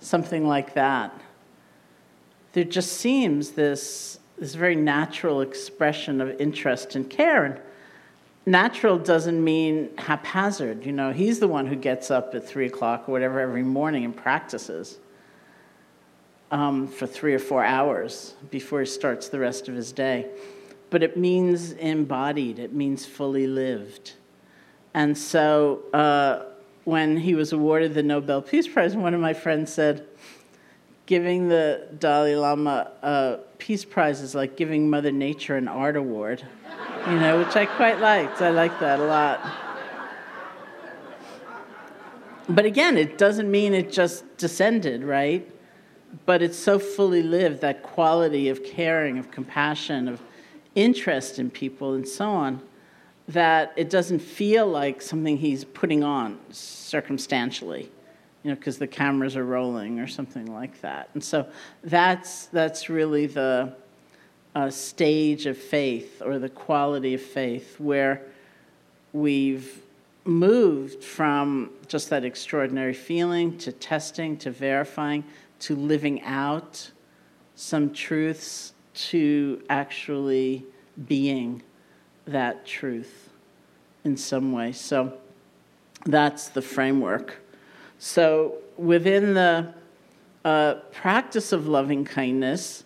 something 0.00 0.44
like 0.44 0.74
that 0.74 1.20
there 2.52 2.64
just 2.64 2.94
seems 2.94 3.52
this, 3.52 4.18
this 4.38 4.54
very 4.54 4.74
natural 4.74 5.40
expression 5.40 6.20
of 6.20 6.40
interest 6.40 6.96
and 6.96 7.08
care. 7.08 7.44
And 7.44 7.60
natural 8.50 8.98
doesn't 8.98 9.42
mean 9.42 9.90
haphazard. 9.96 10.84
You 10.84 10.92
know, 10.92 11.12
he's 11.12 11.38
the 11.38 11.48
one 11.48 11.66
who 11.66 11.76
gets 11.76 12.10
up 12.10 12.34
at 12.34 12.46
three 12.46 12.66
o'clock 12.66 13.08
or 13.08 13.12
whatever 13.12 13.40
every 13.40 13.62
morning 13.62 14.04
and 14.04 14.16
practices 14.16 14.98
um, 16.50 16.88
for 16.88 17.06
three 17.06 17.34
or 17.34 17.38
four 17.38 17.64
hours 17.64 18.34
before 18.50 18.80
he 18.80 18.86
starts 18.86 19.28
the 19.28 19.38
rest 19.38 19.68
of 19.68 19.74
his 19.74 19.92
day. 19.92 20.28
But 20.90 21.02
it 21.02 21.16
means 21.16 21.72
embodied, 21.72 22.58
it 22.58 22.72
means 22.72 23.06
fully 23.06 23.46
lived. 23.46 24.14
And 24.92 25.16
so 25.16 25.82
uh, 25.92 26.46
when 26.84 27.16
he 27.16 27.34
was 27.34 27.52
awarded 27.52 27.94
the 27.94 28.02
Nobel 28.02 28.42
Peace 28.42 28.66
Prize, 28.66 28.96
one 28.96 29.14
of 29.14 29.20
my 29.20 29.32
friends 29.32 29.72
said, 29.72 30.06
giving 31.10 31.48
the 31.48 31.88
Dalai 31.98 32.36
Lama 32.36 32.92
a 33.02 33.38
peace 33.58 33.84
prize 33.84 34.20
is 34.20 34.32
like 34.32 34.56
giving 34.56 34.88
Mother 34.88 35.10
Nature 35.10 35.56
an 35.56 35.66
art 35.66 35.96
award, 35.96 36.40
you 37.08 37.18
know, 37.18 37.40
which 37.40 37.56
I 37.56 37.66
quite 37.66 37.98
liked. 37.98 38.40
I 38.40 38.50
like 38.50 38.78
that 38.78 39.00
a 39.00 39.04
lot. 39.04 39.40
But 42.48 42.64
again, 42.64 42.96
it 42.96 43.18
doesn't 43.18 43.50
mean 43.50 43.74
it 43.74 43.90
just 43.90 44.36
descended, 44.36 45.02
right? 45.02 45.50
But 46.26 46.42
it's 46.42 46.56
so 46.56 46.78
fully 46.78 47.24
lived 47.24 47.60
that 47.62 47.82
quality 47.82 48.48
of 48.48 48.62
caring, 48.62 49.18
of 49.18 49.32
compassion, 49.32 50.06
of 50.06 50.22
interest 50.76 51.40
in 51.40 51.50
people, 51.50 51.94
and 51.94 52.06
so 52.06 52.30
on, 52.30 52.62
that 53.26 53.72
it 53.74 53.90
doesn't 53.90 54.20
feel 54.20 54.64
like 54.64 55.02
something 55.02 55.38
he's 55.38 55.64
putting 55.64 56.04
on 56.04 56.38
circumstantially, 56.52 57.90
you 58.42 58.50
know, 58.50 58.56
because 58.56 58.78
the 58.78 58.86
cameras 58.86 59.36
are 59.36 59.44
rolling 59.44 60.00
or 60.00 60.06
something 60.06 60.46
like 60.46 60.80
that. 60.80 61.10
And 61.14 61.22
so 61.22 61.46
that's, 61.84 62.46
that's 62.46 62.88
really 62.88 63.26
the 63.26 63.74
uh, 64.54 64.70
stage 64.70 65.46
of 65.46 65.56
faith 65.56 66.22
or 66.24 66.38
the 66.38 66.48
quality 66.48 67.14
of 67.14 67.22
faith 67.22 67.78
where 67.78 68.22
we've 69.12 69.82
moved 70.24 71.02
from 71.02 71.70
just 71.86 72.10
that 72.10 72.24
extraordinary 72.24 72.94
feeling 72.94 73.56
to 73.58 73.72
testing 73.72 74.36
to 74.36 74.50
verifying 74.50 75.24
to 75.58 75.76
living 75.76 76.22
out 76.22 76.90
some 77.54 77.92
truths 77.92 78.72
to 78.94 79.62
actually 79.68 80.64
being 81.06 81.62
that 82.26 82.66
truth 82.66 83.28
in 84.04 84.16
some 84.16 84.52
way. 84.52 84.72
So 84.72 85.18
that's 86.04 86.48
the 86.48 86.62
framework. 86.62 87.36
So 88.02 88.54
within 88.78 89.34
the 89.34 89.74
uh, 90.42 90.76
practice 90.90 91.52
of 91.52 91.68
loving 91.68 92.06
kindness, 92.06 92.84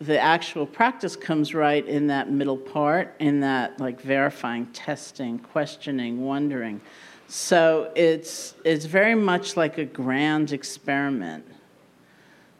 the 0.00 0.18
actual 0.18 0.66
practice 0.66 1.14
comes 1.14 1.54
right 1.54 1.86
in 1.86 2.08
that 2.08 2.28
middle 2.32 2.56
part, 2.56 3.14
in 3.20 3.40
that 3.40 3.78
like 3.78 4.00
verifying, 4.00 4.66
testing, 4.72 5.38
questioning, 5.38 6.24
wondering. 6.24 6.80
So 7.28 7.92
it's 7.94 8.54
it's 8.64 8.86
very 8.86 9.14
much 9.14 9.56
like 9.56 9.78
a 9.78 9.84
grand 9.84 10.52
experiment. 10.52 11.46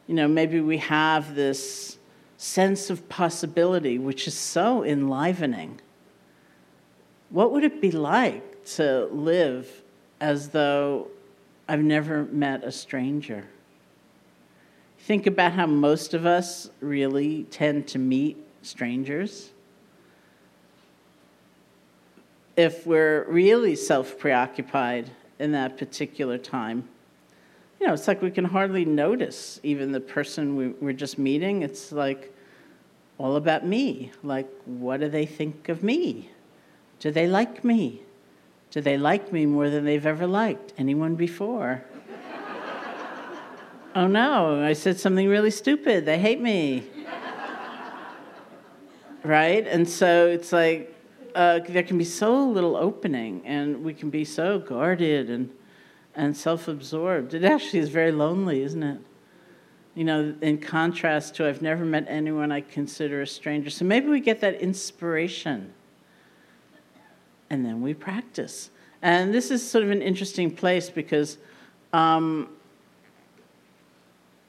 You 0.06 0.14
know, 0.14 0.28
maybe 0.28 0.60
we 0.60 0.78
have 0.78 1.34
this 1.34 1.98
sense 2.36 2.88
of 2.88 3.08
possibility, 3.08 3.98
which 3.98 4.28
is 4.28 4.38
so 4.38 4.84
enlivening. 4.84 5.80
What 7.30 7.50
would 7.50 7.64
it 7.64 7.80
be 7.80 7.90
like 7.90 8.64
to 8.76 9.06
live 9.06 9.82
as 10.20 10.50
though 10.50 11.08
I've 11.68 11.82
never 11.82 12.24
met 12.24 12.64
a 12.64 12.72
stranger? 12.72 13.44
Think 15.00 15.26
about 15.26 15.52
how 15.52 15.66
most 15.66 16.14
of 16.14 16.26
us 16.26 16.70
really 16.80 17.44
tend 17.44 17.86
to 17.88 17.98
meet 17.98 18.36
strangers. 18.62 19.50
If 22.56 22.86
we're 22.86 23.24
really 23.24 23.76
self 23.76 24.18
preoccupied 24.18 25.10
in 25.38 25.52
that 25.52 25.76
particular 25.76 26.38
time, 26.38 26.88
you 27.80 27.86
know, 27.86 27.94
it's 27.94 28.08
like 28.08 28.22
we 28.22 28.30
can 28.30 28.44
hardly 28.44 28.84
notice 28.84 29.60
even 29.62 29.92
the 29.92 30.00
person 30.00 30.56
we, 30.56 30.68
we're 30.68 30.92
just 30.92 31.18
meeting. 31.18 31.62
It's 31.62 31.92
like, 31.92 32.34
all 33.18 33.36
about 33.36 33.66
me. 33.66 34.10
Like, 34.22 34.48
what 34.64 35.00
do 35.00 35.08
they 35.08 35.26
think 35.26 35.68
of 35.68 35.82
me? 35.82 36.30
Do 37.00 37.10
they 37.10 37.26
like 37.26 37.64
me? 37.64 38.02
Do 38.74 38.80
they 38.80 38.98
like 38.98 39.32
me 39.32 39.46
more 39.46 39.70
than 39.70 39.84
they've 39.84 40.04
ever 40.04 40.26
liked 40.26 40.72
anyone 40.76 41.14
before? 41.14 41.84
oh 43.94 44.08
no, 44.08 44.64
I 44.64 44.72
said 44.72 44.98
something 44.98 45.28
really 45.28 45.52
stupid. 45.52 46.04
They 46.04 46.18
hate 46.18 46.40
me. 46.40 46.82
right? 49.22 49.64
And 49.64 49.88
so 49.88 50.26
it's 50.26 50.52
like 50.52 50.92
uh, 51.36 51.60
there 51.68 51.84
can 51.84 51.98
be 51.98 52.04
so 52.04 52.48
little 52.48 52.74
opening, 52.76 53.42
and 53.46 53.84
we 53.84 53.94
can 53.94 54.10
be 54.10 54.24
so 54.24 54.58
guarded 54.58 55.30
and, 55.30 55.50
and 56.16 56.36
self 56.36 56.66
absorbed. 56.66 57.32
It 57.32 57.44
actually 57.44 57.78
is 57.78 57.90
very 57.90 58.10
lonely, 58.10 58.64
isn't 58.64 58.82
it? 58.82 58.98
you 59.94 60.02
know, 60.02 60.34
in 60.40 60.58
contrast 60.58 61.36
to 61.36 61.46
I've 61.46 61.62
never 61.62 61.84
met 61.84 62.06
anyone 62.08 62.50
I 62.50 62.62
consider 62.62 63.22
a 63.22 63.26
stranger. 63.28 63.70
So 63.70 63.84
maybe 63.84 64.08
we 64.08 64.18
get 64.18 64.40
that 64.40 64.60
inspiration 64.60 65.72
and 67.50 67.64
then 67.64 67.80
we 67.80 67.94
practice. 67.94 68.70
And 69.02 69.34
this 69.34 69.50
is 69.50 69.68
sort 69.68 69.84
of 69.84 69.90
an 69.90 70.02
interesting 70.02 70.50
place 70.50 70.88
because 70.88 71.38
um, 71.92 72.48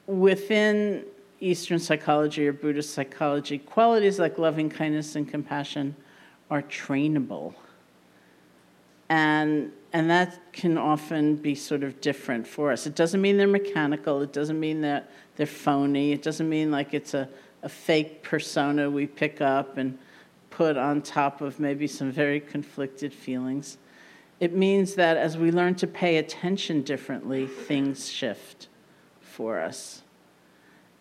within 0.06 1.04
Eastern 1.40 1.78
psychology 1.78 2.46
or 2.46 2.52
Buddhist 2.52 2.94
psychology, 2.94 3.58
qualities 3.58 4.18
like 4.18 4.38
loving 4.38 4.70
kindness 4.70 5.14
and 5.16 5.28
compassion 5.28 5.94
are 6.50 6.62
trainable. 6.62 7.54
And 9.08 9.72
and 9.92 10.10
that 10.10 10.52
can 10.52 10.76
often 10.76 11.36
be 11.36 11.54
sort 11.54 11.82
of 11.82 12.00
different 12.02 12.46
for 12.46 12.70
us. 12.70 12.86
It 12.86 12.94
doesn't 12.94 13.20
mean 13.20 13.38
they're 13.38 13.46
mechanical, 13.46 14.20
it 14.20 14.32
doesn't 14.32 14.60
mean 14.60 14.82
that 14.82 15.10
they're 15.36 15.46
phony, 15.46 16.12
it 16.12 16.22
doesn't 16.22 16.48
mean 16.48 16.70
like 16.70 16.92
it's 16.92 17.14
a, 17.14 17.28
a 17.62 17.68
fake 17.68 18.22
persona 18.22 18.90
we 18.90 19.06
pick 19.06 19.40
up 19.40 19.78
and 19.78 19.96
put 20.56 20.78
on 20.78 21.02
top 21.02 21.42
of 21.42 21.60
maybe 21.60 21.86
some 21.86 22.10
very 22.10 22.40
conflicted 22.40 23.12
feelings. 23.12 23.76
It 24.40 24.54
means 24.54 24.94
that 24.94 25.18
as 25.18 25.36
we 25.36 25.50
learn 25.50 25.74
to 25.74 25.86
pay 25.86 26.16
attention 26.16 26.80
differently, 26.80 27.46
things 27.46 28.08
shift 28.08 28.68
for 29.20 29.60
us. 29.60 30.02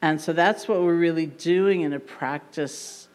And 0.01 0.19
so 0.19 0.33
that's 0.33 0.67
what 0.67 0.81
we're 0.81 0.97
really 0.97 1.27
doing 1.27 1.81
in 1.81 1.93
a 1.93 2.01
practice 2.01 3.07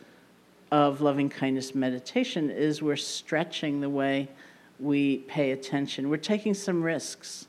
of 0.72 1.03
loving 1.03 1.29
kindness 1.29 1.74
meditation 1.74 2.48
is 2.48 2.81
we're 2.81 2.96
stretching 2.96 3.83
the 3.83 3.90
way 3.90 4.26
we 4.79 5.18
pay 5.18 5.50
attention. 5.50 6.09
We're 6.09 6.16
taking 6.16 6.55
some 6.55 6.83
risks 6.83 7.48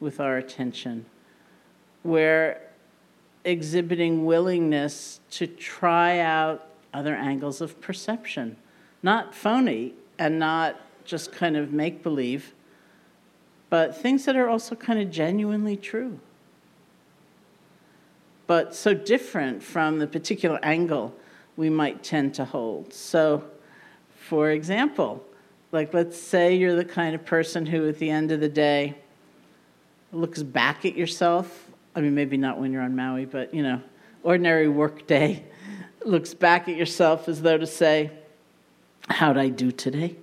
with 0.00 0.18
our 0.18 0.38
attention. 0.38 1.04
We're 2.04 2.58
exhibiting 3.44 4.24
willingness 4.24 5.20
to 5.32 5.46
try 5.46 6.20
out 6.20 6.69
other 6.92 7.14
angles 7.14 7.60
of 7.60 7.80
perception, 7.80 8.56
not 9.02 9.34
phony 9.34 9.94
and 10.18 10.38
not 10.38 10.80
just 11.04 11.32
kind 11.32 11.56
of 11.56 11.72
make 11.72 12.02
believe, 12.02 12.52
but 13.68 13.96
things 13.96 14.24
that 14.24 14.36
are 14.36 14.48
also 14.48 14.74
kind 14.74 15.00
of 15.00 15.10
genuinely 15.10 15.76
true. 15.76 16.18
But 18.46 18.74
so 18.74 18.94
different 18.94 19.62
from 19.62 19.98
the 20.00 20.06
particular 20.06 20.58
angle 20.62 21.14
we 21.56 21.70
might 21.70 22.02
tend 22.02 22.34
to 22.34 22.44
hold. 22.44 22.92
So, 22.92 23.44
for 24.16 24.50
example, 24.50 25.24
like, 25.72 25.94
let's 25.94 26.20
say 26.20 26.56
you're 26.56 26.74
the 26.74 26.84
kind 26.84 27.14
of 27.14 27.24
person 27.24 27.66
who, 27.66 27.88
at 27.88 27.98
the 27.98 28.10
end 28.10 28.32
of 28.32 28.40
the 28.40 28.48
day, 28.48 28.96
looks 30.12 30.42
back 30.42 30.84
at 30.84 30.96
yourself. 30.96 31.70
I 31.94 32.00
mean, 32.00 32.14
maybe 32.14 32.36
not 32.36 32.58
when 32.58 32.72
you're 32.72 32.82
on 32.82 32.96
Maui, 32.96 33.24
but, 33.24 33.54
you 33.54 33.62
know, 33.62 33.80
ordinary 34.22 34.68
work 34.68 35.06
day, 35.06 35.44
looks 36.04 36.34
back 36.34 36.68
at 36.68 36.76
yourself 36.76 37.28
as 37.28 37.42
though 37.42 37.58
to 37.58 37.66
say, 37.66 38.10
How'd 39.08 39.38
I 39.38 39.48
do 39.48 39.72
today? 39.72 40.16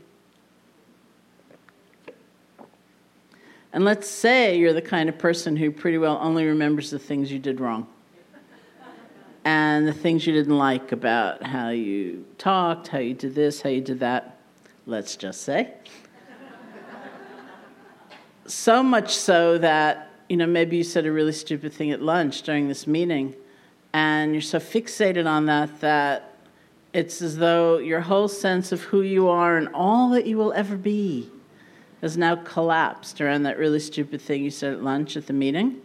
And 3.73 3.83
let's 3.83 4.09
say 4.09 4.57
you're 4.57 4.73
the 4.73 4.81
kind 4.81 5.09
of 5.09 5.17
person 5.17 5.57
who 5.57 5.71
pretty 5.71 5.97
well 5.97 6.17
only 6.21 6.45
remembers 6.45 6.89
the 6.89 6.99
things 6.99 7.31
you 7.31 7.37
did 7.37 7.59
wrong 7.59 7.87
and 9.43 9.87
the 9.87 9.93
things 9.93 10.25
you 10.25 10.33
didn't 10.33 10.57
like 10.57 10.91
about 10.91 11.43
how 11.43 11.69
you 11.69 12.25
talked, 12.37 12.87
how 12.87 12.99
you 12.99 13.13
did 13.13 13.35
this, 13.35 13.61
how 13.61 13.69
you 13.69 13.81
did 13.81 13.99
that 13.99 14.37
let's 14.87 15.17
just 15.17 15.41
say. 15.41 15.73
so 18.47 18.81
much 18.81 19.13
so 19.13 19.57
that, 19.57 20.09
you 20.29 20.37
know, 20.37 20.47
maybe 20.47 20.77
you 20.77 20.83
said 20.83 21.05
a 21.05 21.11
really 21.11 21.33
stupid 21.33 21.73
thing 21.73 21.91
at 21.91 22.01
lunch 22.01 22.41
during 22.41 22.67
this 22.69 22.87
meeting, 22.87 23.35
and 23.97 24.33
you're 24.33 24.43
so 24.43 24.59
fixated 24.59 25.25
on 25.25 25.47
that 25.47 25.81
that 25.81 26.35
it's 26.93 27.19
as 27.19 27.35
though 27.35 27.79
your 27.79 27.99
whole 27.99 28.27
sense 28.27 28.71
of 28.71 28.83
who 28.83 29.01
you 29.01 29.27
are 29.27 29.57
and 29.57 29.67
all 29.73 30.11
that 30.11 30.27
you 30.27 30.37
will 30.37 30.53
ever 30.53 30.77
be 30.77 31.31
has 32.01 32.15
now 32.15 32.35
collapsed 32.35 33.19
around 33.19 33.41
that 33.41 33.57
really 33.57 33.79
stupid 33.79 34.21
thing 34.21 34.43
you 34.43 34.51
said 34.51 34.71
at 34.71 34.83
lunch 34.83 35.17
at 35.17 35.25
the 35.25 35.33
meeting. 35.33 35.81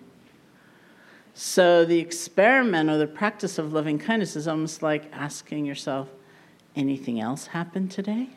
So 1.33 1.87
the 1.87 1.99
experiment 2.01 2.91
or 2.91 2.99
the 2.99 3.07
practice 3.07 3.57
of 3.57 3.73
loving 3.73 3.99
kindness 3.99 4.37
is 4.37 4.47
almost 4.47 4.83
like 4.83 5.11
asking 5.15 5.65
yourself, 5.65 6.11
anything 6.77 7.19
else 7.19 7.47
happened 7.47 7.91
today? 7.91 8.29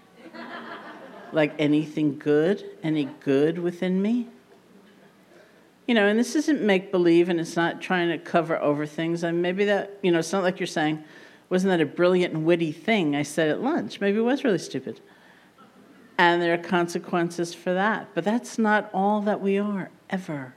like 1.33 1.53
anything 1.59 2.17
good, 2.17 2.63
any 2.81 3.09
good 3.19 3.59
within 3.59 4.01
me? 4.01 4.29
You 5.87 5.93
know, 5.93 6.07
and 6.07 6.17
this 6.17 6.35
isn't 6.35 6.61
make 6.61 6.91
believe 6.91 7.29
and 7.29 7.39
it's 7.39 7.55
not 7.55 7.81
trying 7.81 8.09
to 8.09 8.17
cover 8.17 8.57
over 8.57 8.85
things. 8.85 9.23
And 9.23 9.41
maybe 9.41 9.65
that, 9.65 9.99
you 10.01 10.11
know, 10.11 10.19
it's 10.19 10.31
not 10.31 10.43
like 10.43 10.59
you're 10.59 10.67
saying, 10.67 11.03
wasn't 11.49 11.71
that 11.71 11.81
a 11.81 11.85
brilliant 11.85 12.33
and 12.33 12.45
witty 12.45 12.71
thing 12.71 13.15
I 13.15 13.21
said 13.21 13.49
at 13.49 13.61
lunch? 13.61 14.01
Maybe 14.01 14.17
it 14.17 14.21
was 14.21 14.43
really 14.43 14.57
stupid. 14.57 14.99
And 16.17 16.41
there 16.41 16.53
are 16.53 16.57
consequences 16.57 17.53
for 17.53 17.73
that. 17.73 18.09
But 18.15 18.23
that's 18.23 18.57
not 18.57 18.89
all 18.93 19.21
that 19.21 19.41
we 19.41 19.59
are, 19.59 19.91
ever. 20.09 20.55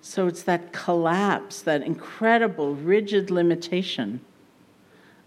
So 0.00 0.26
it's 0.26 0.42
that 0.44 0.72
collapse, 0.72 1.60
that 1.62 1.82
incredible 1.82 2.74
rigid 2.74 3.30
limitation. 3.30 4.20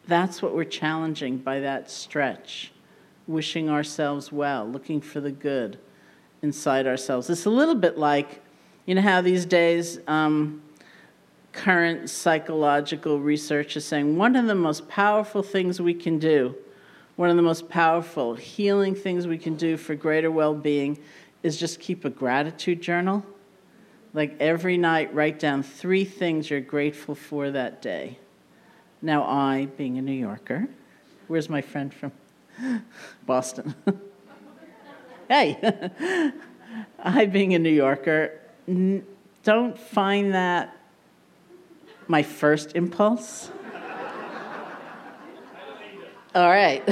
That's 0.07 0.41
what 0.41 0.55
we're 0.55 0.63
challenging 0.63 1.37
by 1.37 1.59
that 1.59 1.91
stretch, 1.91 2.71
wishing 3.27 3.69
ourselves 3.69 4.31
well, 4.31 4.67
looking 4.67 5.01
for 5.01 5.21
the 5.21 5.31
good 5.31 5.77
inside 6.43 6.85
ourselves. 6.85 7.29
It's 7.29 7.45
a 7.45 7.49
little 7.49 7.73
bit 7.73 7.97
like, 7.97 8.43
you 8.85 8.93
know, 8.93 9.01
how 9.01 9.21
these 9.21 9.45
days 9.45 9.99
um, 10.07 10.61
current 11.53 12.09
psychological 12.09 13.19
research 13.19 13.77
is 13.77 13.85
saying 13.85 14.17
one 14.17 14.35
of 14.35 14.45
the 14.45 14.53
most 14.53 14.87
powerful 14.87 15.41
things 15.41 15.81
we 15.81 15.93
can 15.93 16.19
do, 16.19 16.53
one 17.15 17.29
of 17.29 17.37
the 17.37 17.41
most 17.41 17.69
powerful 17.69 18.35
healing 18.35 18.93
things 18.93 19.25
we 19.25 19.37
can 19.37 19.55
do 19.55 19.77
for 19.77 19.95
greater 19.95 20.29
well 20.29 20.53
being 20.53 20.99
is 21.41 21.57
just 21.57 21.79
keep 21.79 22.05
a 22.05 22.09
gratitude 22.09 22.81
journal. 22.81 23.25
Like 24.13 24.35
every 24.39 24.77
night, 24.77 25.13
write 25.15 25.39
down 25.39 25.63
three 25.63 26.05
things 26.05 26.49
you're 26.49 26.61
grateful 26.61 27.15
for 27.15 27.49
that 27.51 27.81
day. 27.81 28.19
Now, 29.01 29.23
I, 29.23 29.67
being 29.77 29.97
a 29.97 30.01
New 30.01 30.13
Yorker, 30.13 30.67
where's 31.27 31.49
my 31.49 31.61
friend 31.61 31.93
from 31.93 32.11
Boston? 33.25 33.73
hey, 35.33 36.31
I, 36.99 37.25
being 37.25 37.55
a 37.55 37.59
New 37.59 37.71
Yorker, 37.71 38.39
n- 38.67 39.03
don't 39.43 39.77
find 39.77 40.35
that 40.35 40.77
my 42.07 42.21
first 42.21 42.75
impulse. 42.75 43.49
All 46.35 46.49
right. 46.49 46.83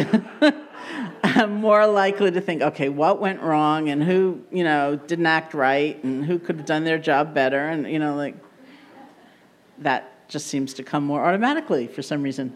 I'm 1.23 1.53
more 1.53 1.85
likely 1.85 2.31
to 2.31 2.41
think, 2.41 2.63
okay, 2.63 2.89
what 2.89 3.21
went 3.21 3.41
wrong 3.41 3.89
and 3.89 4.03
who, 4.03 4.41
you 4.51 4.63
know, 4.63 4.95
didn't 4.95 5.27
act 5.27 5.53
right 5.53 6.03
and 6.03 6.25
who 6.25 6.39
could 6.39 6.57
have 6.57 6.65
done 6.65 6.83
their 6.83 6.97
job 6.97 7.35
better 7.35 7.69
and, 7.69 7.87
you 7.87 7.99
know, 7.99 8.15
like 8.15 8.35
that 9.79 10.27
just 10.27 10.47
seems 10.47 10.73
to 10.75 10.83
come 10.83 11.03
more 11.03 11.23
automatically 11.23 11.85
for 11.87 12.01
some 12.01 12.23
reason. 12.23 12.55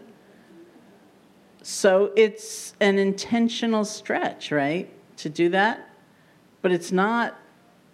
So 1.62 2.12
it's 2.16 2.74
an 2.80 2.98
intentional 2.98 3.84
stretch, 3.84 4.50
right, 4.50 4.92
to 5.18 5.28
do 5.28 5.48
that, 5.50 5.88
but 6.62 6.72
it's 6.72 6.92
not 6.92 7.36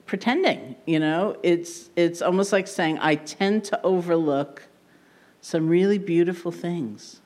pretending, 0.06 0.76
you 0.86 0.98
know? 0.98 1.36
It's 1.42 1.90
it's 1.96 2.22
almost 2.22 2.52
like 2.52 2.66
saying 2.66 2.98
I 3.00 3.14
tend 3.14 3.64
to 3.66 3.82
overlook 3.82 4.68
some 5.40 5.68
really 5.68 5.98
beautiful 5.98 6.52
things 6.52 7.20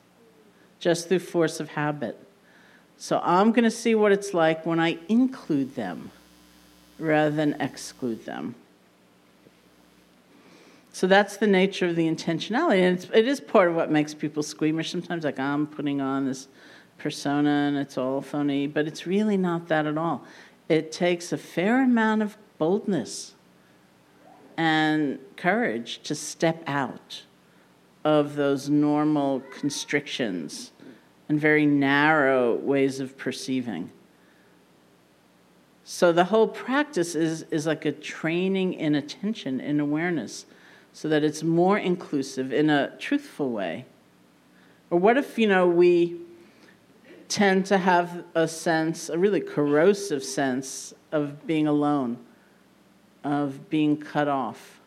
just 0.79 1.07
through 1.07 1.19
force 1.19 1.59
of 1.59 1.69
habit. 1.69 2.17
So 2.97 3.21
I'm 3.23 3.51
going 3.51 3.63
to 3.63 3.71
see 3.71 3.93
what 3.93 4.11
it's 4.11 4.33
like 4.33 4.65
when 4.65 4.79
I 4.79 4.97
include 5.07 5.75
them 5.75 6.11
rather 6.97 7.35
than 7.35 7.55
exclude 7.59 8.25
them. 8.25 8.55
So 10.91 11.05
that's 11.05 11.37
the 11.37 11.45
nature 11.45 11.85
of 11.85 11.95
the 11.95 12.07
intentionality. 12.07 12.81
And 12.81 12.97
it's, 12.97 13.07
it 13.13 13.27
is 13.27 13.39
part 13.39 13.69
of 13.69 13.75
what 13.75 13.91
makes 13.91 14.15
people 14.15 14.41
squeamish 14.41 14.89
sometimes, 14.91 15.25
like 15.25 15.37
I'm 15.39 15.67
putting 15.67 16.01
on 16.01 16.25
this 16.25 16.47
persona 16.97 17.49
and 17.49 17.77
it's 17.77 17.97
all 17.97 18.21
phony, 18.21 18.67
but 18.67 18.87
it's 18.87 19.05
really 19.07 19.37
not 19.37 19.67
that 19.67 19.85
at 19.85 19.97
all. 19.97 20.23
It 20.69 20.91
takes 20.91 21.31
a 21.31 21.37
fair 21.37 21.83
amount 21.83 22.21
of 22.21 22.37
boldness 22.57 23.35
and 24.57 25.19
courage 25.35 26.01
to 26.03 26.15
step 26.15 26.63
out 26.67 27.23
of 28.03 28.35
those 28.35 28.69
normal 28.69 29.41
constrictions 29.51 30.71
and 31.29 31.39
very 31.39 31.65
narrow 31.65 32.55
ways 32.55 32.99
of 32.99 33.17
perceiving. 33.17 33.91
So 35.83 36.11
the 36.11 36.25
whole 36.25 36.47
practice 36.47 37.15
is, 37.15 37.43
is 37.51 37.65
like 37.65 37.85
a 37.85 37.91
training 37.91 38.73
in 38.73 38.95
attention, 38.95 39.61
in 39.61 39.79
awareness, 39.79 40.45
so 40.91 41.07
that 41.09 41.23
it's 41.23 41.43
more 41.43 41.77
inclusive 41.77 42.51
in 42.51 42.69
a 42.69 42.95
truthful 42.97 43.51
way. 43.51 43.85
Or 44.89 44.99
what 44.99 45.17
if, 45.17 45.37
you 45.37 45.47
know, 45.47 45.67
we 45.67 46.19
tend 47.27 47.65
to 47.67 47.77
have 47.77 48.23
a 48.35 48.47
sense, 48.47 49.09
a 49.09 49.17
really 49.17 49.41
corrosive 49.41 50.23
sense 50.23 50.93
of 51.11 51.45
being 51.45 51.67
alone, 51.67 52.17
of 53.23 53.69
being 53.69 53.97
cut 53.97 54.27
off? 54.27 54.77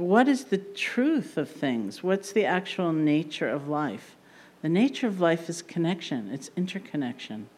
what 0.00 0.28
is 0.28 0.44
the 0.44 0.58
truth 0.58 1.36
of 1.36 1.48
things? 1.48 2.02
What's 2.02 2.32
the 2.32 2.44
actual 2.44 2.92
nature 2.92 3.48
of 3.48 3.68
life? 3.68 4.16
The 4.62 4.68
nature 4.68 5.06
of 5.06 5.20
life 5.20 5.48
is 5.48 5.62
connection, 5.62 6.30
it's 6.32 6.50
interconnection. 6.56 7.48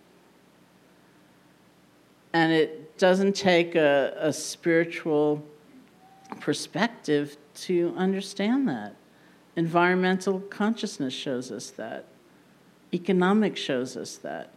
And 2.32 2.52
it 2.52 2.98
doesn't 2.98 3.36
take 3.36 3.74
a, 3.74 4.14
a 4.16 4.32
spiritual 4.32 5.44
perspective 6.40 7.36
to 7.54 7.92
understand 7.96 8.68
that. 8.68 8.96
Environmental 9.56 10.40
consciousness 10.40 11.12
shows 11.12 11.50
us 11.50 11.70
that. 11.70 12.06
Economics 12.92 13.60
shows 13.60 13.96
us 13.96 14.16
that. 14.16 14.50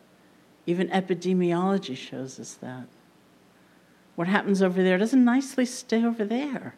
Even 0.66 0.88
epidemiology 0.90 1.96
shows 1.96 2.40
us 2.40 2.54
that. 2.56 2.88
What 4.16 4.28
happens 4.28 4.62
over 4.62 4.82
there 4.82 4.98
doesn't 4.98 5.24
nicely 5.24 5.66
stay 5.66 6.04
over 6.04 6.24
there. 6.24 6.76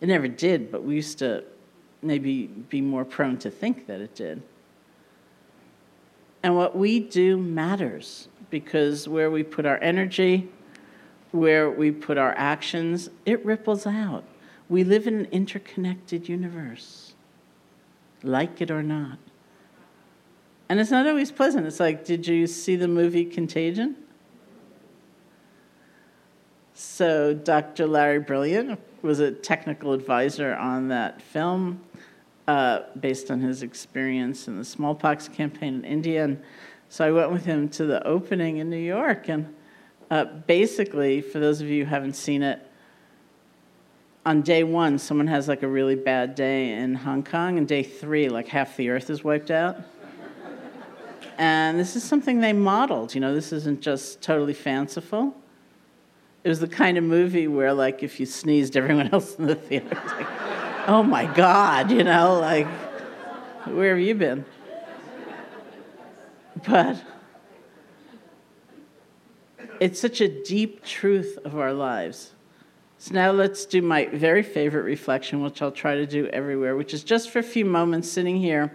It 0.00 0.08
never 0.08 0.28
did, 0.28 0.70
but 0.70 0.84
we 0.84 0.94
used 0.94 1.18
to 1.18 1.44
maybe 2.02 2.46
be 2.46 2.80
more 2.80 3.04
prone 3.04 3.38
to 3.38 3.50
think 3.50 3.86
that 3.86 4.00
it 4.00 4.14
did. 4.14 4.42
And 6.42 6.54
what 6.54 6.76
we 6.76 7.00
do 7.00 7.36
matters 7.36 8.28
because 8.50 9.08
where 9.08 9.30
we 9.30 9.42
put 9.42 9.66
our 9.66 9.78
energy, 9.82 10.48
where 11.32 11.70
we 11.70 11.90
put 11.90 12.18
our 12.18 12.32
actions, 12.36 13.10
it 13.24 13.44
ripples 13.44 13.86
out. 13.86 14.22
We 14.68 14.84
live 14.84 15.06
in 15.06 15.14
an 15.14 15.24
interconnected 15.26 16.28
universe, 16.28 17.14
like 18.22 18.60
it 18.60 18.70
or 18.70 18.82
not. 18.82 19.18
And 20.68 20.80
it's 20.80 20.90
not 20.90 21.06
always 21.06 21.30
pleasant. 21.30 21.66
It's 21.66 21.78
like, 21.78 22.04
did 22.04 22.26
you 22.26 22.46
see 22.46 22.74
the 22.74 22.88
movie 22.88 23.24
Contagion? 23.24 23.96
So, 26.74 27.32
Dr. 27.32 27.86
Larry 27.86 28.18
Brilliant, 28.18 28.80
was 29.02 29.20
a 29.20 29.30
technical 29.30 29.92
advisor 29.92 30.54
on 30.54 30.88
that 30.88 31.22
film 31.22 31.80
uh, 32.48 32.80
based 32.98 33.30
on 33.30 33.40
his 33.40 33.62
experience 33.62 34.48
in 34.48 34.56
the 34.58 34.64
smallpox 34.64 35.28
campaign 35.28 35.76
in 35.76 35.84
India. 35.84 36.24
And 36.24 36.42
so 36.88 37.06
I 37.06 37.12
went 37.12 37.30
with 37.30 37.44
him 37.44 37.68
to 37.70 37.84
the 37.84 38.04
opening 38.06 38.58
in 38.58 38.68
New 38.68 38.76
York. 38.76 39.28
And 39.28 39.54
uh, 40.10 40.24
basically, 40.24 41.20
for 41.20 41.38
those 41.38 41.60
of 41.60 41.68
you 41.68 41.84
who 41.84 41.90
haven't 41.90 42.14
seen 42.14 42.42
it, 42.42 42.60
on 44.26 44.42
day 44.42 44.62
one, 44.62 44.98
someone 44.98 45.28
has 45.28 45.48
like 45.48 45.62
a 45.62 45.68
really 45.68 45.94
bad 45.94 46.34
day 46.34 46.72
in 46.72 46.94
Hong 46.94 47.22
Kong, 47.24 47.56
and 47.56 47.66
day 47.66 47.82
three, 47.82 48.28
like 48.28 48.48
half 48.48 48.76
the 48.76 48.90
earth 48.90 49.08
is 49.08 49.24
wiped 49.24 49.50
out. 49.50 49.78
and 51.38 51.80
this 51.80 51.96
is 51.96 52.04
something 52.04 52.40
they 52.40 52.52
modeled. 52.52 53.14
You 53.14 53.22
know, 53.22 53.34
this 53.34 53.52
isn't 53.52 53.80
just 53.80 54.20
totally 54.20 54.52
fanciful 54.52 55.34
it 56.46 56.48
was 56.48 56.60
the 56.60 56.68
kind 56.68 56.96
of 56.96 57.02
movie 57.02 57.48
where 57.48 57.74
like 57.74 58.04
if 58.04 58.20
you 58.20 58.24
sneezed 58.24 58.76
everyone 58.76 59.08
else 59.12 59.34
in 59.34 59.46
the 59.46 59.56
theater 59.56 59.88
was 59.88 60.12
like 60.12 60.28
oh 60.86 61.02
my 61.02 61.26
god 61.34 61.90
you 61.90 62.04
know 62.04 62.38
like 62.38 62.68
where 63.66 63.96
have 63.96 64.06
you 64.06 64.14
been 64.14 64.44
but 66.64 67.02
it's 69.80 70.00
such 70.00 70.20
a 70.20 70.28
deep 70.44 70.84
truth 70.84 71.36
of 71.44 71.58
our 71.58 71.72
lives 71.72 72.30
so 72.98 73.14
now 73.14 73.30
let's 73.30 73.66
do 73.66 73.82
my 73.82 74.06
very 74.06 74.42
favorite 74.42 74.82
reflection 74.82 75.42
which 75.42 75.60
i'll 75.62 75.70
try 75.70 75.94
to 75.94 76.06
do 76.06 76.26
everywhere 76.28 76.76
which 76.76 76.94
is 76.94 77.04
just 77.04 77.30
for 77.30 77.38
a 77.38 77.42
few 77.42 77.64
moments 77.64 78.10
sitting 78.10 78.36
here 78.36 78.72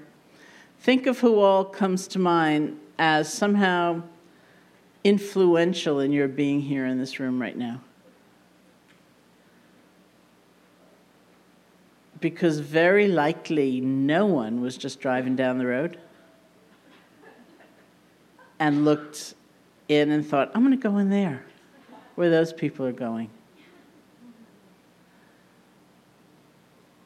think 0.79 1.07
of 1.07 1.19
who 1.19 1.39
all 1.39 1.65
comes 1.65 2.07
to 2.07 2.19
mind 2.19 2.79
as 2.97 3.31
somehow 3.31 4.01
influential 5.03 5.99
in 5.99 6.11
your 6.11 6.27
being 6.27 6.61
here 6.61 6.85
in 6.85 6.99
this 6.99 7.19
room 7.19 7.41
right 7.41 7.57
now? 7.57 7.81
Because 12.19 12.59
very 12.59 13.07
likely 13.07 13.81
no 13.81 14.27
one 14.27 14.61
was 14.61 14.77
just 14.77 14.99
driving 14.99 15.35
down 15.35 15.57
the 15.57 15.65
road 15.65 15.99
and 18.59 18.85
looked 18.85 19.33
in 19.87 20.11
and 20.11 20.25
thought, 20.25 20.51
I'm 20.53 20.63
going 20.63 20.77
to 20.77 20.81
go 20.81 20.97
in 20.97 21.09
there 21.09 21.43
where 22.13 22.29
those 22.29 22.53
people 22.53 22.85
are 22.85 22.91
going. 22.91 23.31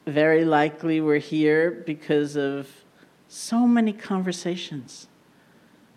Very 0.06 0.44
likely 0.44 1.00
we're 1.00 1.18
here 1.18 1.70
because 1.70 2.36
of 2.36 2.68
so 3.28 3.66
many 3.66 3.92
conversations 3.92 5.08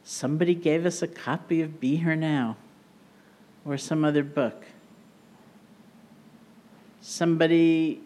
somebody 0.10 0.56
gave 0.56 0.88
us 0.88 1.04
a 1.04 1.08
copy 1.08 1.62
of 1.62 1.80
Be 1.80 1.98
Here 1.98 2.16
Now 2.16 2.58
or 3.64 3.78
some 3.78 4.04
other 4.04 4.24
book. 4.24 4.66
Somebody 7.00 8.02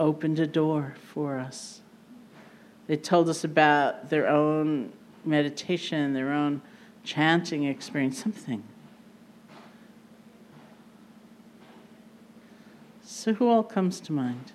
opened 0.00 0.40
a 0.40 0.46
door 0.48 0.96
for 1.12 1.38
us. 1.38 1.80
They 2.88 2.96
told 2.96 3.28
us 3.28 3.44
about 3.44 4.10
their 4.10 4.28
own 4.28 4.92
meditation, 5.24 6.12
their 6.12 6.32
own 6.32 6.60
chanting 7.04 7.62
experience, 7.64 8.20
something. 8.20 8.64
So, 13.22 13.32
who 13.32 13.46
all 13.46 13.62
comes 13.62 14.00
to 14.00 14.12
mind? 14.12 14.50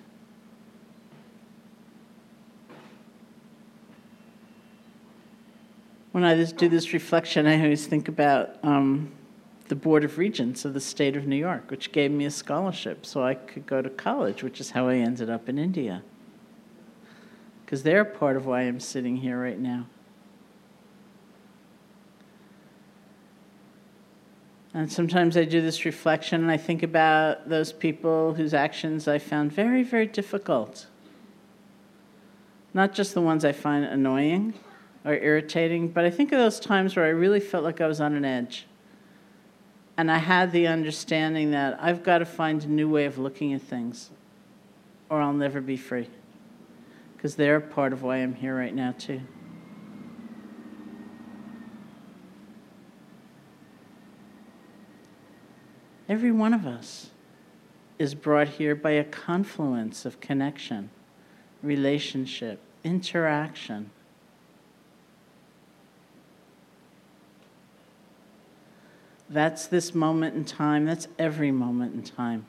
When 6.12 6.22
I 6.22 6.44
do 6.44 6.68
this 6.68 6.92
reflection, 6.92 7.46
I 7.46 7.62
always 7.62 7.86
think 7.86 8.08
about 8.08 8.62
um, 8.62 9.10
the 9.68 9.74
Board 9.74 10.04
of 10.04 10.18
Regents 10.18 10.66
of 10.66 10.74
the 10.74 10.82
state 10.82 11.16
of 11.16 11.26
New 11.26 11.36
York, 11.36 11.70
which 11.70 11.92
gave 11.92 12.10
me 12.10 12.26
a 12.26 12.30
scholarship 12.30 13.06
so 13.06 13.24
I 13.24 13.36
could 13.36 13.64
go 13.64 13.80
to 13.80 13.88
college, 13.88 14.42
which 14.42 14.60
is 14.60 14.72
how 14.72 14.88
I 14.88 14.96
ended 14.96 15.30
up 15.30 15.48
in 15.48 15.56
India. 15.56 16.02
Because 17.64 17.84
they're 17.84 18.04
part 18.04 18.36
of 18.36 18.44
why 18.44 18.64
I'm 18.64 18.80
sitting 18.80 19.16
here 19.16 19.40
right 19.40 19.58
now. 19.58 19.86
And 24.78 24.92
sometimes 24.92 25.36
I 25.36 25.42
do 25.44 25.60
this 25.60 25.84
reflection 25.84 26.40
and 26.40 26.52
I 26.52 26.56
think 26.56 26.84
about 26.84 27.48
those 27.48 27.72
people 27.72 28.34
whose 28.34 28.54
actions 28.54 29.08
I 29.08 29.18
found 29.18 29.52
very, 29.52 29.82
very 29.82 30.06
difficult. 30.06 30.86
Not 32.72 32.94
just 32.94 33.12
the 33.12 33.20
ones 33.20 33.44
I 33.44 33.50
find 33.50 33.84
annoying 33.84 34.54
or 35.04 35.14
irritating, 35.14 35.88
but 35.88 36.04
I 36.04 36.10
think 36.10 36.30
of 36.30 36.38
those 36.38 36.60
times 36.60 36.94
where 36.94 37.04
I 37.04 37.08
really 37.08 37.40
felt 37.40 37.64
like 37.64 37.80
I 37.80 37.88
was 37.88 38.00
on 38.00 38.14
an 38.14 38.24
edge. 38.24 38.66
And 39.96 40.12
I 40.12 40.18
had 40.18 40.52
the 40.52 40.68
understanding 40.68 41.50
that 41.50 41.76
I've 41.82 42.04
got 42.04 42.18
to 42.18 42.24
find 42.24 42.62
a 42.62 42.68
new 42.68 42.88
way 42.88 43.04
of 43.04 43.18
looking 43.18 43.52
at 43.54 43.62
things 43.62 44.10
or 45.10 45.20
I'll 45.20 45.32
never 45.32 45.60
be 45.60 45.76
free. 45.76 46.08
Because 47.16 47.34
they're 47.34 47.58
part 47.58 47.92
of 47.92 48.04
why 48.04 48.18
I'm 48.18 48.36
here 48.36 48.56
right 48.56 48.72
now, 48.72 48.94
too. 48.96 49.22
Every 56.08 56.32
one 56.32 56.54
of 56.54 56.66
us 56.66 57.10
is 57.98 58.14
brought 58.14 58.48
here 58.48 58.74
by 58.74 58.92
a 58.92 59.04
confluence 59.04 60.06
of 60.06 60.20
connection, 60.20 60.90
relationship, 61.62 62.60
interaction. 62.82 63.90
That's 69.28 69.66
this 69.66 69.94
moment 69.94 70.34
in 70.34 70.44
time, 70.46 70.86
that's 70.86 71.08
every 71.18 71.50
moment 71.50 71.94
in 71.94 72.02
time. 72.02 72.46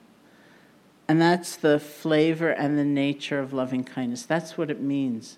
And 1.10 1.20
that's 1.20 1.56
the 1.58 1.80
flavor 1.80 2.52
and 2.52 2.78
the 2.78 2.86
nature 2.86 3.40
of 3.40 3.52
loving 3.52 3.84
kindness. 3.84 4.24
That's 4.26 4.58
what 4.58 4.72
it 4.72 4.80
means, 4.80 5.38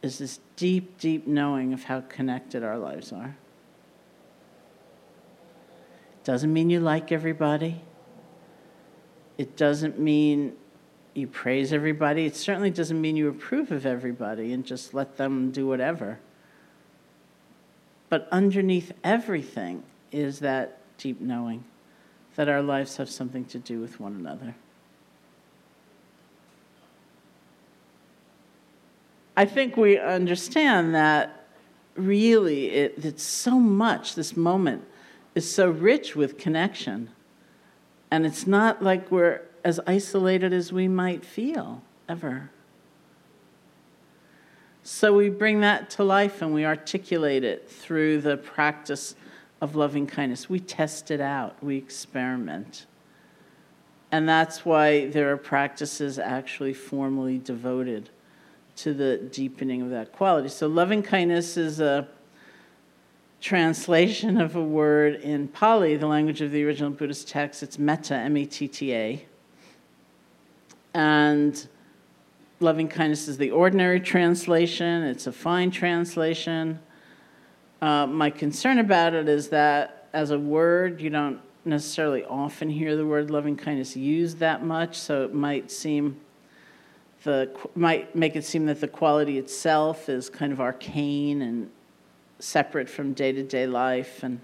is 0.00 0.18
this 0.18 0.40
deep, 0.56 0.98
deep 0.98 1.26
knowing 1.26 1.72
of 1.72 1.84
how 1.84 2.00
connected 2.00 2.64
our 2.64 2.78
lives 2.78 3.12
are. 3.12 3.36
Doesn't 6.24 6.52
mean 6.52 6.70
you 6.70 6.80
like 6.80 7.10
everybody. 7.10 7.82
It 9.38 9.56
doesn't 9.56 9.98
mean 9.98 10.54
you 11.14 11.26
praise 11.26 11.72
everybody. 11.72 12.26
It 12.26 12.36
certainly 12.36 12.70
doesn't 12.70 13.00
mean 13.00 13.16
you 13.16 13.28
approve 13.28 13.72
of 13.72 13.84
everybody 13.84 14.52
and 14.52 14.64
just 14.64 14.94
let 14.94 15.16
them 15.16 15.50
do 15.50 15.66
whatever. 15.66 16.20
But 18.08 18.28
underneath 18.30 18.92
everything 19.02 19.82
is 20.10 20.40
that 20.40 20.78
deep 20.98 21.20
knowing 21.20 21.64
that 22.36 22.48
our 22.48 22.62
lives 22.62 22.96
have 22.96 23.10
something 23.10 23.44
to 23.46 23.58
do 23.58 23.80
with 23.80 23.98
one 23.98 24.14
another. 24.14 24.54
I 29.36 29.44
think 29.44 29.76
we 29.76 29.98
understand 29.98 30.94
that 30.94 31.46
really 31.94 32.66
it, 32.68 32.94
it's 33.04 33.22
so 33.22 33.58
much, 33.58 34.14
this 34.14 34.36
moment 34.36 34.84
is 35.34 35.50
so 35.52 35.70
rich 35.70 36.14
with 36.14 36.38
connection. 36.38 37.10
And 38.10 38.26
it's 38.26 38.46
not 38.46 38.82
like 38.82 39.10
we're 39.10 39.42
as 39.64 39.80
isolated 39.86 40.52
as 40.52 40.72
we 40.72 40.88
might 40.88 41.24
feel 41.24 41.82
ever. 42.08 42.50
So 44.82 45.12
we 45.12 45.28
bring 45.28 45.60
that 45.60 45.90
to 45.90 46.04
life 46.04 46.42
and 46.42 46.52
we 46.52 46.64
articulate 46.64 47.44
it 47.44 47.70
through 47.70 48.20
the 48.20 48.36
practice 48.36 49.14
of 49.60 49.76
loving 49.76 50.06
kindness. 50.08 50.50
We 50.50 50.58
test 50.58 51.10
it 51.10 51.20
out, 51.20 51.62
we 51.62 51.76
experiment. 51.76 52.86
And 54.10 54.28
that's 54.28 54.64
why 54.64 55.06
there 55.06 55.32
are 55.32 55.36
practices 55.36 56.18
actually 56.18 56.74
formally 56.74 57.38
devoted 57.38 58.10
to 58.76 58.92
the 58.92 59.16
deepening 59.18 59.82
of 59.82 59.90
that 59.90 60.12
quality. 60.12 60.48
So, 60.48 60.66
loving 60.66 61.02
kindness 61.02 61.56
is 61.56 61.80
a 61.80 62.08
translation 63.42 64.40
of 64.40 64.54
a 64.54 64.62
word 64.62 65.16
in 65.16 65.48
Pali, 65.48 65.96
the 65.96 66.06
language 66.06 66.40
of 66.40 66.52
the 66.52 66.64
original 66.64 66.90
Buddhist 66.90 67.28
text. 67.28 67.62
It's 67.62 67.78
metta, 67.78 68.14
M 68.14 68.36
E 68.36 68.46
T 68.46 68.68
T 68.68 68.94
A. 68.94 69.26
And 70.94 71.68
loving 72.60 72.86
kindness 72.86 73.26
is 73.26 73.36
the 73.36 73.50
ordinary 73.50 74.00
translation, 74.00 75.02
it's 75.02 75.26
a 75.26 75.32
fine 75.32 75.70
translation. 75.70 76.78
Uh, 77.80 78.06
my 78.06 78.30
concern 78.30 78.78
about 78.78 79.12
it 79.12 79.28
is 79.28 79.48
that 79.48 80.06
as 80.12 80.30
a 80.30 80.38
word, 80.38 81.00
you 81.00 81.10
don't 81.10 81.40
necessarily 81.64 82.24
often 82.24 82.70
hear 82.70 82.94
the 82.96 83.04
word 83.04 83.28
loving 83.28 83.56
kindness 83.56 83.96
used 83.96 84.38
that 84.38 84.64
much, 84.64 84.96
so 84.96 85.24
it 85.24 85.34
might 85.34 85.70
seem 85.70 86.16
the 87.24 87.50
might 87.74 88.14
make 88.14 88.36
it 88.36 88.44
seem 88.44 88.66
that 88.66 88.80
the 88.80 88.88
quality 88.88 89.38
itself 89.38 90.08
is 90.08 90.28
kind 90.28 90.52
of 90.52 90.60
arcane 90.60 91.42
and 91.42 91.70
separate 92.42 92.88
from 92.88 93.12
day 93.12 93.32
to 93.32 93.42
day 93.42 93.66
life. 93.66 94.22
And 94.22 94.40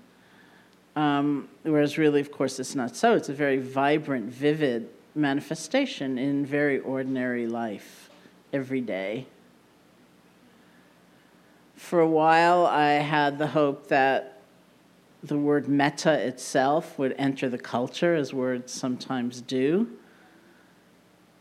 um, 0.97 1.49
whereas 1.63 1.99
really, 1.99 2.21
of 2.21 2.31
course, 2.31 2.59
it's 2.59 2.75
not 2.75 2.97
so. 2.97 3.15
It's 3.15 3.29
a 3.29 3.35
very 3.35 3.59
vibrant, 3.59 4.27
vivid 4.27 4.89
manifestation 5.15 6.17
in 6.17 6.47
very 6.47 6.79
ordinary 6.79 7.47
life 7.47 8.11
every 8.53 8.81
day. 8.81 9.27
For 11.77 12.01
a 12.01 12.09
while, 12.09 12.67
I 12.67 12.93
had 12.93 13.39
the 13.39 13.49
hope 13.49 13.89
that 13.89 14.41
the 15.23 15.37
word 15.37 15.69
metta 15.69 16.13
itself 16.13 16.99
would 16.99 17.15
enter 17.19 17.49
the 17.49 17.59
culture, 17.59 18.15
as 18.15 18.33
words 18.33 18.73
sometimes 18.73 19.41
do. 19.41 19.89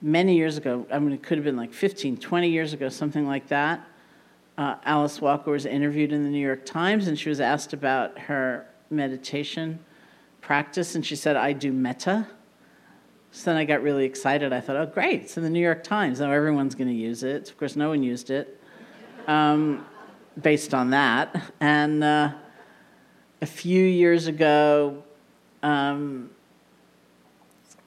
Many 0.02 0.36
years 0.36 0.58
ago, 0.58 0.86
I 0.92 1.00
mean, 1.00 1.14
it 1.14 1.24
could 1.24 1.38
have 1.38 1.46
been 1.46 1.58
like 1.58 1.74
15, 1.74 2.18
20 2.18 2.50
years 2.50 2.74
ago, 2.74 2.90
something 2.90 3.28
like 3.28 3.48
that 3.48 3.88
uh, 4.58 4.76
Alice 4.84 5.22
Walker 5.22 5.52
was 5.52 5.66
interviewed 5.66 6.12
in 6.12 6.24
the 6.24 6.30
New 6.30 6.46
York 6.46 6.66
Times 6.66 7.08
and 7.08 7.18
she 7.18 7.30
was 7.30 7.40
asked 7.40 7.74
about 7.74 8.18
her 8.18 8.68
meditation 8.90 9.80
practice, 10.42 10.96
and 10.96 11.06
she 11.06 11.16
said, 11.16 11.36
I 11.36 11.52
do 11.52 11.74
metta. 11.74 12.26
So 13.32 13.52
then 13.52 13.58
I 13.58 13.66
got 13.66 13.84
really 13.84 14.06
excited. 14.06 14.54
I 14.54 14.62
thought, 14.62 14.78
oh, 14.78 14.86
great, 14.86 15.24
it's 15.24 15.36
in 15.36 15.44
the 15.44 15.50
New 15.50 15.62
York 15.62 15.84
Times. 15.84 16.22
Now 16.22 16.32
everyone's 16.32 16.74
going 16.74 16.88
to 16.88 16.94
use 16.94 17.22
it. 17.22 17.50
Of 17.50 17.58
course, 17.58 17.76
no 17.76 17.90
one 17.90 18.02
used 18.02 18.30
it 18.30 18.60
um, 19.28 19.86
based 20.42 20.74
on 20.74 20.92
that. 20.92 21.52
And 21.60 22.02
uh, 22.02 22.32
a 23.42 23.46
few 23.46 23.84
years 23.84 24.28
ago, 24.28 25.04
um, 25.62 26.30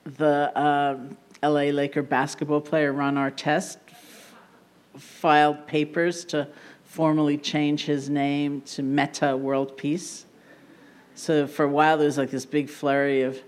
the 0.05 0.53
uh, 0.55 0.99
LA 1.43 1.71
Laker 1.71 2.03
basketball 2.03 2.61
player 2.61 2.93
Ron 2.93 3.15
Artest 3.15 3.79
filed 4.97 5.67
papers 5.67 6.25
to 6.27 6.49
formally 6.85 7.39
change 7.39 7.85
his 7.85 8.11
name 8.11 8.61
to 8.63 8.83
Metta 8.83 9.37
World 9.37 9.77
Peace. 9.77 10.27
So 11.15 11.47
for 11.47 11.65
a 11.65 11.69
while, 11.69 11.97
there 11.97 12.07
was 12.07 12.19
like 12.19 12.31
this 12.31 12.47
big 12.47 12.69
flurry 12.69 13.23
of 13.23 13.41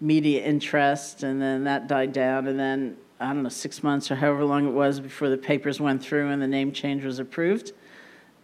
media 0.00 0.44
interest, 0.44 1.22
and 1.22 1.40
then 1.40 1.64
that 1.64 1.88
died 1.88 2.12
down. 2.12 2.46
And 2.46 2.58
then, 2.58 2.96
I 3.20 3.28
don't 3.28 3.42
know, 3.42 3.48
six 3.48 3.82
months 3.82 4.10
or 4.10 4.14
however 4.14 4.44
long 4.44 4.66
it 4.66 4.72
was 4.72 5.00
before 5.00 5.28
the 5.28 5.36
papers 5.36 5.80
went 5.80 6.02
through 6.02 6.30
and 6.30 6.40
the 6.40 6.46
name 6.46 6.72
change 6.72 7.04
was 7.04 7.18
approved. 7.18 7.72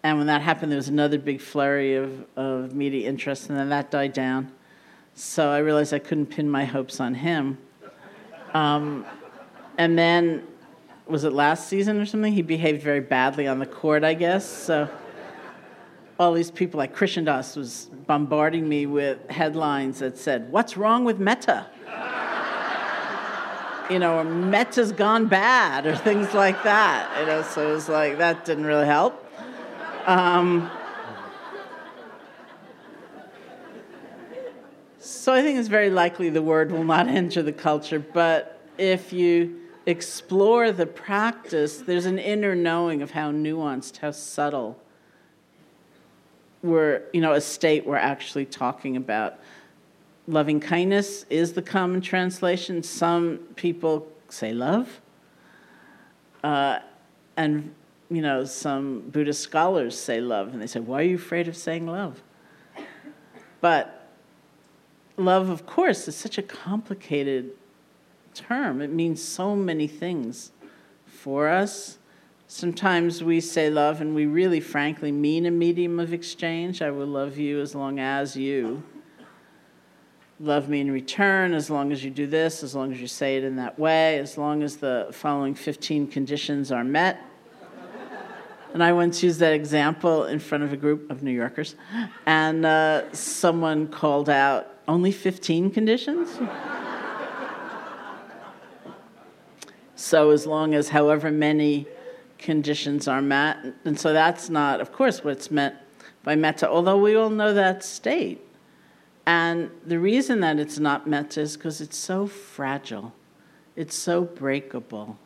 And 0.02 0.18
when 0.18 0.26
that 0.26 0.42
happened, 0.42 0.72
there 0.72 0.76
was 0.76 0.88
another 0.88 1.18
big 1.18 1.40
flurry 1.40 1.94
of, 1.94 2.26
of 2.36 2.74
media 2.74 3.08
interest, 3.08 3.48
and 3.48 3.58
then 3.58 3.68
that 3.68 3.90
died 3.90 4.12
down. 4.12 4.50
So 5.14 5.50
I 5.50 5.58
realized 5.58 5.94
I 5.94 5.98
couldn't 5.98 6.26
pin 6.26 6.50
my 6.50 6.64
hopes 6.64 6.98
on 7.00 7.14
him. 7.14 7.58
Um, 8.52 9.06
and 9.78 9.96
then 9.96 10.46
was 11.12 11.24
it 11.24 11.32
last 11.32 11.68
season 11.68 12.00
or 12.00 12.06
something? 12.06 12.32
He 12.32 12.42
behaved 12.42 12.82
very 12.82 13.00
badly 13.00 13.46
on 13.46 13.58
the 13.58 13.66
court, 13.66 14.02
I 14.02 14.14
guess. 14.14 14.48
So 14.48 14.88
all 16.18 16.32
these 16.32 16.50
people 16.50 16.78
like 16.78 16.94
Krishna 16.94 17.24
Das 17.24 17.54
was 17.54 17.90
bombarding 18.06 18.66
me 18.66 18.86
with 18.86 19.30
headlines 19.30 19.98
that 19.98 20.16
said, 20.16 20.50
"What's 20.50 20.76
wrong 20.76 21.04
with 21.04 21.20
Metta? 21.20 21.66
you 23.90 23.98
know, 23.98 24.18
or 24.18 24.24
Metta's 24.24 24.90
gone 24.90 25.26
bad, 25.26 25.86
or 25.86 25.94
things 25.94 26.32
like 26.32 26.62
that. 26.62 27.20
You 27.20 27.26
know, 27.26 27.42
so 27.42 27.68
it 27.68 27.72
was 27.74 27.88
like 27.90 28.16
that 28.18 28.44
didn't 28.46 28.64
really 28.64 28.86
help. 28.86 29.22
Um, 30.06 30.70
so 34.98 35.34
I 35.34 35.42
think 35.42 35.58
it's 35.58 35.68
very 35.68 35.90
likely 35.90 36.30
the 36.30 36.42
word 36.42 36.72
will 36.72 36.84
not 36.84 37.06
enter 37.20 37.42
the 37.42 37.52
culture, 37.52 37.98
but 37.98 38.60
if 38.78 39.12
you 39.12 39.61
explore 39.86 40.72
the 40.72 40.86
practice, 40.86 41.78
there's 41.78 42.06
an 42.06 42.18
inner 42.18 42.54
knowing 42.54 43.02
of 43.02 43.10
how 43.12 43.32
nuanced, 43.32 43.98
how 43.98 44.10
subtle 44.10 44.78
we're, 46.62 47.02
you 47.12 47.20
know, 47.20 47.32
a 47.32 47.40
state 47.40 47.84
we're 47.84 47.96
actually 47.96 48.46
talking 48.46 48.96
about. 48.96 49.38
loving 50.26 50.60
kindness 50.60 51.26
is 51.30 51.52
the 51.52 51.62
common 51.62 52.00
translation. 52.00 52.82
Some 52.82 53.38
people 53.56 54.06
say 54.28 54.52
love. 54.52 55.00
Uh, 56.42 56.78
and, 57.36 57.74
you 58.10 58.22
know, 58.22 58.44
some 58.44 59.00
Buddhist 59.10 59.40
scholars 59.40 59.98
say 59.98 60.20
love, 60.20 60.52
and 60.52 60.60
they 60.62 60.66
say, 60.66 60.80
why 60.80 61.00
are 61.00 61.04
you 61.04 61.16
afraid 61.16 61.48
of 61.48 61.56
saying 61.56 61.86
love? 61.86 62.22
But 63.60 64.08
love, 65.16 65.48
of 65.48 65.66
course, 65.66 66.08
is 66.08 66.16
such 66.16 66.38
a 66.38 66.42
complicated 66.42 67.50
term. 68.34 68.80
It 68.80 68.90
means 68.90 69.22
so 69.22 69.54
many 69.56 69.86
things 69.86 70.52
for 71.06 71.48
us. 71.48 71.98
Sometimes 72.46 73.24
we 73.24 73.40
say 73.40 73.70
love, 73.70 74.00
and 74.00 74.14
we 74.14 74.26
really, 74.26 74.60
frankly, 74.60 75.10
mean 75.10 75.46
a 75.46 75.50
medium 75.50 75.98
of 75.98 76.12
exchange. 76.12 76.82
I 76.82 76.90
will 76.90 77.06
love 77.06 77.38
you 77.38 77.60
as 77.60 77.74
long 77.74 77.98
as 77.98 78.36
you 78.36 78.82
love 80.42 80.68
me 80.68 80.80
in 80.80 80.90
return 80.90 81.54
as 81.54 81.70
long 81.70 81.92
as 81.92 82.04
you 82.04 82.10
do 82.10 82.26
this, 82.26 82.62
as 82.62 82.74
long 82.74 82.92
as 82.92 83.00
you 83.00 83.06
say 83.06 83.36
it 83.36 83.44
in 83.44 83.56
that 83.56 83.78
way, 83.78 84.18
as 84.18 84.36
long 84.36 84.62
as 84.62 84.76
the 84.76 85.08
following 85.12 85.54
15 85.54 86.08
conditions 86.08 86.72
are 86.72 86.84
met. 86.84 87.20
And 88.74 88.82
I 88.82 88.92
once 88.92 89.22
used 89.22 89.38
that 89.40 89.52
example 89.52 90.24
in 90.24 90.38
front 90.38 90.64
of 90.64 90.72
a 90.72 90.76
group 90.76 91.10
of 91.10 91.22
New 91.22 91.30
Yorkers, 91.30 91.76
and 92.26 92.64
uh, 92.64 93.12
someone 93.12 93.86
called 93.86 94.30
out, 94.30 94.66
Only 94.88 95.12
15 95.12 95.70
conditions? 95.70 96.38
So, 100.02 100.30
as 100.30 100.48
long 100.48 100.74
as 100.74 100.88
however 100.88 101.30
many 101.30 101.86
conditions 102.36 103.06
are 103.06 103.22
met, 103.22 103.58
and 103.84 103.98
so 103.98 104.12
that's 104.12 104.50
not, 104.50 104.80
of 104.80 104.90
course, 104.90 105.22
what's 105.22 105.48
meant 105.48 105.76
by 106.24 106.34
metta, 106.34 106.68
although 106.68 106.96
we 106.96 107.14
all 107.14 107.30
know 107.30 107.54
that 107.54 107.84
state. 107.84 108.44
And 109.26 109.70
the 109.86 110.00
reason 110.00 110.40
that 110.40 110.58
it's 110.58 110.80
not 110.80 111.06
metta 111.06 111.42
is 111.42 111.56
because 111.56 111.80
it's 111.80 111.96
so 111.96 112.26
fragile, 112.26 113.14
it's 113.76 113.94
so 113.94 114.22
breakable, 114.24 115.18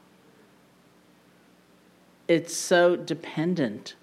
it's 2.28 2.54
so 2.54 2.96
dependent 2.96 3.94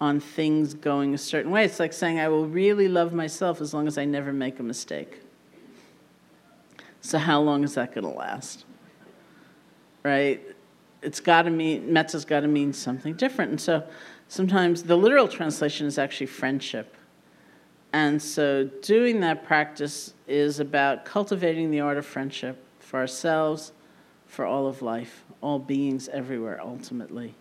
on 0.00 0.20
things 0.20 0.72
going 0.72 1.12
a 1.12 1.18
certain 1.18 1.50
way. 1.50 1.66
It's 1.66 1.78
like 1.78 1.92
saying, 1.92 2.18
I 2.18 2.28
will 2.28 2.46
really 2.46 2.88
love 2.88 3.12
myself 3.12 3.60
as 3.60 3.74
long 3.74 3.86
as 3.86 3.98
I 3.98 4.06
never 4.06 4.32
make 4.32 4.58
a 4.58 4.62
mistake. 4.62 5.20
So, 7.02 7.18
how 7.18 7.42
long 7.42 7.62
is 7.62 7.74
that 7.74 7.94
going 7.94 8.10
to 8.10 8.18
last? 8.18 8.64
Right? 10.04 10.40
It's 11.02 11.20
got 11.20 11.42
to 11.42 11.50
mean, 11.50 11.92
metta's 11.92 12.24
got 12.24 12.40
to 12.40 12.48
mean 12.48 12.72
something 12.72 13.14
different. 13.14 13.50
And 13.50 13.60
so, 13.60 13.84
sometimes 14.28 14.84
the 14.84 14.96
literal 14.96 15.28
translation 15.28 15.86
is 15.86 15.98
actually 15.98 16.26
friendship 16.26 16.94
and 17.94 18.20
so, 18.20 18.64
doing 18.82 19.20
that 19.20 19.44
practice 19.44 20.14
is 20.26 20.58
about 20.58 21.04
cultivating 21.04 21.70
the 21.70 21.78
art 21.78 21.96
of 21.96 22.04
friendship 22.04 22.60
for 22.80 22.98
ourselves, 22.98 23.70
for 24.26 24.44
all 24.44 24.66
of 24.66 24.82
life, 24.82 25.22
all 25.40 25.60
beings 25.60 26.08
everywhere, 26.08 26.60
ultimately. 26.60 27.36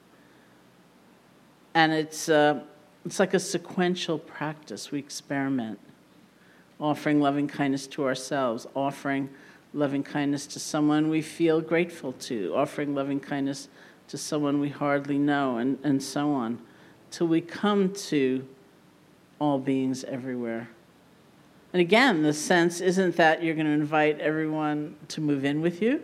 And 1.74 1.92
it's, 1.92 2.30
uh, 2.30 2.62
it's 3.04 3.20
like 3.20 3.34
a 3.34 3.40
sequential 3.40 4.20
practice. 4.20 4.92
We 4.92 5.00
experiment, 5.00 5.80
offering 6.80 7.20
loving 7.20 7.48
kindness 7.48 7.88
to 7.88 8.06
ourselves, 8.06 8.68
offering 8.76 9.32
loving 9.74 10.04
kindness 10.04 10.46
to 10.48 10.60
someone 10.60 11.10
we 11.10 11.22
feel 11.22 11.62
grateful 11.62 12.14
to, 12.14 12.54
offering 12.56 12.94
loving 12.94 13.20
kindness 13.20 13.68
to 14.08 14.18
someone 14.18 14.60
we 14.60 14.70
hardly 14.70 15.18
know, 15.18 15.58
and, 15.58 15.80
and 15.84 16.02
so 16.02 16.32
on, 16.32 16.60
till 17.10 17.28
we 17.28 17.42
come 17.42 17.92
to 17.94 18.48
all 19.40 19.58
beings 19.58 20.04
everywhere. 20.04 20.70
And 21.74 21.82
again, 21.82 22.22
the 22.22 22.34
sense 22.34 22.82
isn't 22.82 23.16
that 23.16 23.44
you're 23.44 23.56
going 23.56 23.66
to 23.66 23.74
invite 23.74 24.20
everyone 24.20 24.96
to 25.10 25.22
move 25.22 25.44
in 25.44 25.62
with 25.62 25.82
you. 25.82 26.04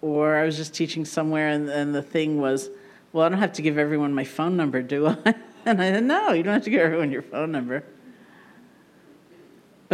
Or 0.00 0.36
I 0.36 0.44
was 0.44 0.56
just 0.56 0.74
teaching 0.74 1.04
somewhere, 1.04 1.48
and, 1.48 1.68
and 1.68 1.94
the 1.94 2.02
thing 2.02 2.40
was, 2.40 2.68
well, 3.12 3.24
I 3.24 3.28
don't 3.28 3.38
have 3.38 3.52
to 3.54 3.62
give 3.62 3.78
everyone 3.78 4.12
my 4.12 4.24
phone 4.24 4.56
number, 4.56 4.82
do 4.82 5.06
I? 5.06 5.34
And 5.66 5.80
I 5.80 5.92
said, 5.92 6.04
no, 6.04 6.32
you 6.32 6.42
don't 6.42 6.52
have 6.52 6.64
to 6.64 6.70
give 6.70 6.80
everyone 6.80 7.10
your 7.10 7.22
phone 7.22 7.50
number. 7.50 7.84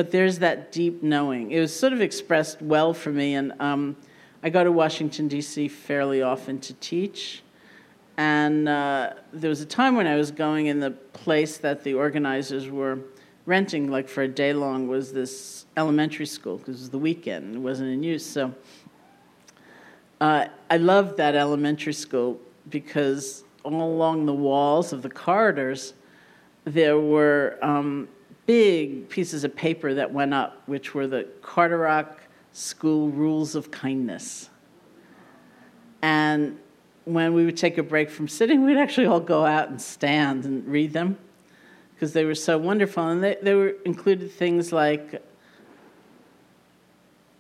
But 0.01 0.13
there's 0.13 0.39
that 0.39 0.73
deep 0.73 1.03
knowing. 1.03 1.51
It 1.51 1.61
was 1.61 1.79
sort 1.79 1.93
of 1.93 2.01
expressed 2.01 2.63
well 2.63 2.95
for 2.95 3.11
me, 3.13 3.35
and 3.35 3.53
um, 3.61 3.99
I 4.43 4.49
go 4.49 4.65
to 4.65 4.73
Washington, 4.73 5.29
D.C. 5.29 5.69
fairly 5.69 6.23
often 6.23 6.59
to 6.61 6.73
teach. 6.73 7.43
And 8.17 8.67
uh, 8.67 9.13
there 9.35 9.51
was 9.51 9.61
a 9.61 9.67
time 9.67 9.97
when 9.97 10.07
I 10.07 10.17
was 10.17 10.31
going 10.31 10.69
in 10.69 10.81
the 10.81 10.93
place 10.93 11.59
that 11.59 11.85
the 11.85 11.93
organizers 11.93 12.71
were 12.71 13.01
renting, 13.45 13.91
like 13.91 14.09
for 14.09 14.23
a 14.23 14.29
day 14.29 14.55
long, 14.55 14.89
was 14.89 15.13
this 15.13 15.67
elementary 15.77 16.25
school 16.25 16.57
because 16.57 16.77
it 16.77 16.81
was 16.81 16.89
the 16.89 16.99
weekend, 16.99 17.45
and 17.45 17.57
it 17.57 17.59
wasn't 17.59 17.91
in 17.91 18.03
use. 18.03 18.25
So 18.25 18.55
uh, 20.23 20.47
I 20.71 20.77
loved 20.79 21.19
that 21.19 21.35
elementary 21.35 21.93
school 21.93 22.41
because 22.71 23.45
all 23.65 23.83
along 23.83 24.25
the 24.25 24.33
walls 24.33 24.95
of 24.95 25.03
the 25.03 25.11
corridors, 25.11 25.93
there 26.65 26.99
were 26.99 27.59
um, 27.61 28.09
big 28.47 29.09
pieces 29.09 29.45
of 29.45 29.55
paper 29.55 29.95
that 29.95 30.13
went 30.13 30.35
up, 30.35 30.63
which 30.67 30.95
were 30.95 31.07
the 31.07 31.29
Carderock 31.43 32.19
School 32.53 33.09
Rules 33.11 33.55
of 33.55 33.71
Kindness. 33.71 34.51
And 36.03 36.59
when 37.05 37.35
we 37.35 37.45
would 37.45 37.57
take 37.57 37.79
a 37.79 37.83
break 37.83 38.11
from 38.11 38.29
sitting, 38.29 38.65
we'd 38.65 38.79
actually 38.79 39.07
all 39.07 39.21
go 39.21 39.45
out 39.45 39.69
and 39.69 39.81
stand 39.81 40.45
and 40.45 40.67
read 40.67 40.93
them 40.93 41.19
because 41.95 42.13
they 42.13 42.25
were 42.25 42.35
so 42.35 42.57
wonderful. 42.57 43.07
And 43.07 43.23
they, 43.23 43.37
they 43.43 43.55
were 43.55 43.75
included 43.85 44.33
things 44.33 44.73
like 44.73 45.23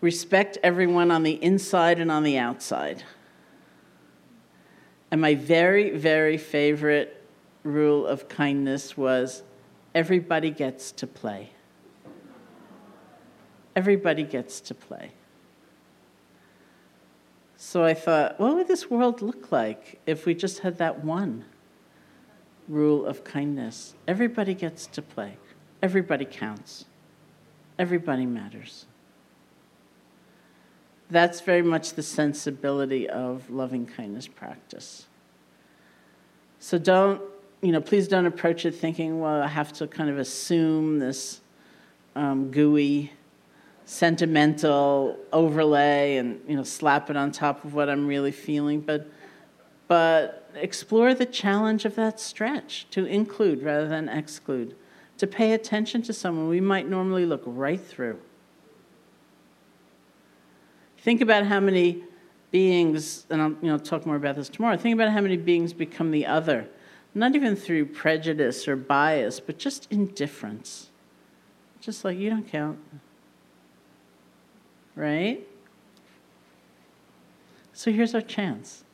respect 0.00 0.58
everyone 0.62 1.10
on 1.10 1.22
the 1.22 1.42
inside 1.42 1.98
and 1.98 2.10
on 2.10 2.22
the 2.22 2.38
outside. 2.38 3.02
And 5.10 5.20
my 5.20 5.34
very, 5.34 5.90
very 5.90 6.38
favorite 6.38 7.22
rule 7.62 8.06
of 8.06 8.28
kindness 8.28 8.96
was 8.96 9.42
everybody 9.94 10.50
gets 10.50 10.92
to 10.92 11.06
play. 11.06 11.50
Everybody 13.74 14.24
gets 14.24 14.60
to 14.62 14.74
play. 14.74 15.12
So 17.56 17.84
I 17.84 17.94
thought, 17.94 18.40
what 18.40 18.54
would 18.56 18.68
this 18.68 18.90
world 18.90 19.20
look 19.20 19.52
like 19.52 20.00
if 20.06 20.24
we 20.24 20.34
just 20.34 20.60
had 20.60 20.78
that 20.78 21.04
one 21.04 21.44
rule 22.68 23.04
of 23.04 23.22
kindness? 23.22 23.94
Everybody 24.08 24.54
gets 24.54 24.86
to 24.86 25.02
play, 25.02 25.36
everybody 25.82 26.24
counts, 26.24 26.86
everybody 27.78 28.24
matters. 28.26 28.86
That's 31.10 31.40
very 31.40 31.62
much 31.62 31.94
the 31.94 32.02
sensibility 32.02 33.08
of 33.08 33.50
loving 33.50 33.84
kindness 33.84 34.26
practice. 34.26 35.06
So 36.60 36.78
don't, 36.78 37.20
you 37.62 37.72
know, 37.72 37.80
please 37.80 38.08
don't 38.08 38.26
approach 38.26 38.64
it 38.64 38.74
thinking, 38.74 39.20
well, 39.20 39.42
I 39.42 39.48
have 39.48 39.72
to 39.74 39.86
kind 39.86 40.08
of 40.08 40.18
assume 40.18 40.98
this 40.98 41.40
um, 42.16 42.50
gooey 42.50 43.12
sentimental 43.84 45.18
overlay 45.32 46.18
and 46.18 46.40
you 46.46 46.54
know 46.54 46.62
slap 46.62 47.10
it 47.10 47.16
on 47.16 47.32
top 47.32 47.64
of 47.64 47.74
what 47.74 47.90
I'm 47.90 48.06
really 48.06 48.30
feeling, 48.30 48.80
but 48.80 49.10
but 49.88 50.48
explore 50.54 51.14
the 51.14 51.26
challenge 51.26 51.84
of 51.84 51.96
that 51.96 52.20
stretch 52.20 52.86
to 52.90 53.04
include 53.04 53.62
rather 53.62 53.88
than 53.88 54.08
exclude, 54.08 54.76
to 55.18 55.26
pay 55.26 55.52
attention 55.52 56.02
to 56.02 56.12
someone 56.12 56.48
we 56.48 56.60
might 56.60 56.88
normally 56.88 57.26
look 57.26 57.42
right 57.44 57.80
through. 57.80 58.18
Think 60.98 61.20
about 61.20 61.46
how 61.46 61.60
many 61.60 62.04
beings, 62.50 63.26
and 63.30 63.42
I'll 63.42 63.50
you 63.62 63.68
know, 63.68 63.78
talk 63.78 64.06
more 64.06 64.16
about 64.16 64.36
this 64.36 64.48
tomorrow. 64.48 64.76
Think 64.76 64.94
about 64.94 65.10
how 65.10 65.20
many 65.20 65.36
beings 65.36 65.72
become 65.72 66.10
the 66.10 66.26
other, 66.26 66.68
not 67.14 67.34
even 67.34 67.56
through 67.56 67.86
prejudice 67.86 68.68
or 68.68 68.76
bias, 68.76 69.40
but 69.40 69.58
just 69.58 69.86
indifference. 69.90 70.90
Just 71.80 72.04
like 72.04 72.18
you 72.18 72.30
don't 72.30 72.46
count 72.46 72.78
right? 75.00 75.46
So 77.72 77.90
here's 77.90 78.14
our 78.14 78.20
chance. 78.20 78.84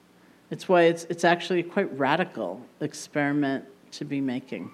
It's 0.50 0.68
why 0.68 0.82
it's, 0.82 1.04
it's 1.04 1.24
actually 1.24 1.60
a 1.60 1.64
quite 1.64 1.96
radical 1.98 2.60
experiment 2.80 3.64
to 3.92 4.04
be 4.04 4.20
making. 4.20 4.70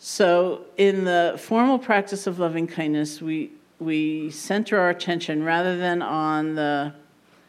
So, 0.00 0.66
in 0.76 1.04
the 1.04 1.36
formal 1.42 1.78
practice 1.78 2.26
of 2.28 2.38
loving 2.38 2.68
kindness, 2.68 3.20
we, 3.20 3.50
we 3.80 4.30
center 4.30 4.78
our 4.78 4.90
attention 4.90 5.42
rather 5.42 5.76
than 5.76 6.02
on 6.02 6.54
the 6.54 6.94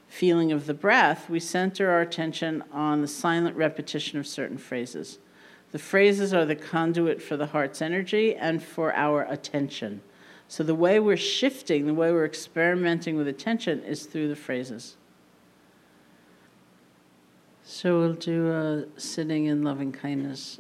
feeling 0.10 0.52
of 0.52 0.66
the 0.66 0.74
breath, 0.74 1.30
we 1.30 1.40
center 1.40 1.90
our 1.90 2.02
attention 2.02 2.64
on 2.74 3.02
the 3.02 3.08
silent 3.08 3.56
repetition 3.56 4.20
of 4.20 4.28
certain 4.28 4.58
phrases. 4.58 5.20
The 5.72 5.80
phrases 5.80 6.34
are 6.34 6.46
the 6.46 6.56
conduit 6.56 7.22
for 7.22 7.38
the 7.38 7.46
heart's 7.48 7.82
energy 7.82 8.36
and 8.36 8.62
for 8.62 8.94
our 8.96 9.22
attention. 9.24 10.02
So 10.48 10.64
the 10.64 10.74
way 10.74 11.00
we're 11.00 11.16
shifting, 11.16 11.86
the 11.86 11.94
way 11.94 12.12
we're 12.12 12.26
experimenting 12.26 13.16
with 13.16 13.28
attention 13.28 13.84
is 13.84 14.08
through 14.08 14.30
the 14.30 14.36
phrases. 14.36 14.98
So 17.64 18.00
we'll 18.00 18.14
do 18.14 18.52
a 18.52 19.00
sitting 19.00 19.46
in 19.46 19.64
loving 19.64 19.92
kindness 19.92 20.60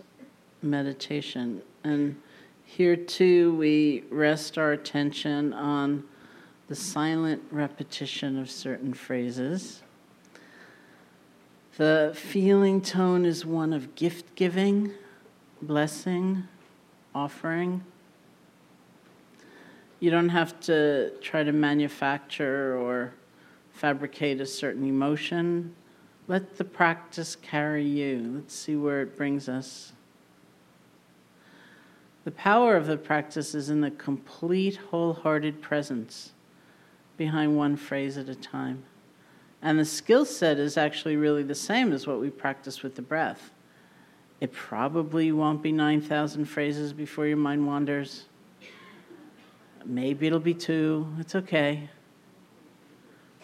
meditation. 0.61 1.63
And 1.83 2.21
Here 2.69 2.95
too, 2.95 3.55
we 3.55 4.03
rest 4.11 4.59
our 4.59 4.73
attention 4.73 5.53
on 5.53 6.03
the 6.69 6.75
silent 6.75 7.41
repetition 7.49 8.37
of 8.37 8.49
certain 8.49 8.93
phrases. 8.93 9.81
The 11.77 12.13
feeling 12.15 12.79
tone 12.79 13.25
is 13.25 13.43
one 13.43 13.73
of 13.73 13.95
gift 13.95 14.35
giving, 14.35 14.91
blessing, 15.63 16.43
offering. 17.15 17.83
You 19.99 20.11
don't 20.11 20.29
have 20.29 20.59
to 20.61 21.09
try 21.21 21.41
to 21.41 21.51
manufacture 21.51 22.77
or 22.77 23.13
fabricate 23.73 24.39
a 24.39 24.45
certain 24.45 24.87
emotion. 24.87 25.73
Let 26.27 26.57
the 26.57 26.65
practice 26.65 27.35
carry 27.35 27.83
you. 27.83 28.33
Let's 28.35 28.53
see 28.53 28.75
where 28.75 29.01
it 29.01 29.17
brings 29.17 29.49
us. 29.49 29.93
The 32.25 32.31
power 32.31 32.75
of 32.75 32.85
the 32.85 32.97
practice 32.97 33.55
is 33.55 33.71
in 33.71 33.81
the 33.81 33.89
complete, 33.89 34.75
wholehearted 34.75 35.63
presence 35.63 36.33
behind 37.19 37.55
one 37.55 37.75
phrase 37.75 38.17
at 38.17 38.29
a 38.29 38.33
time. 38.33 38.81
And 39.61 39.77
the 39.77 39.85
skill 39.85 40.25
set 40.25 40.57
is 40.57 40.77
actually 40.77 41.17
really 41.17 41.43
the 41.43 41.53
same 41.53 41.91
as 41.91 42.07
what 42.07 42.19
we 42.19 42.29
practice 42.29 42.81
with 42.81 42.95
the 42.95 43.01
breath. 43.01 43.51
It 44.39 44.53
probably 44.53 45.33
won't 45.33 45.61
be 45.61 45.73
9,000 45.73 46.45
phrases 46.45 46.93
before 46.93 47.27
your 47.27 47.37
mind 47.37 47.67
wanders. 47.67 48.23
Maybe 49.85 50.27
it'll 50.27 50.39
be 50.39 50.53
two. 50.53 51.07
It's 51.19 51.35
okay. 51.35 51.89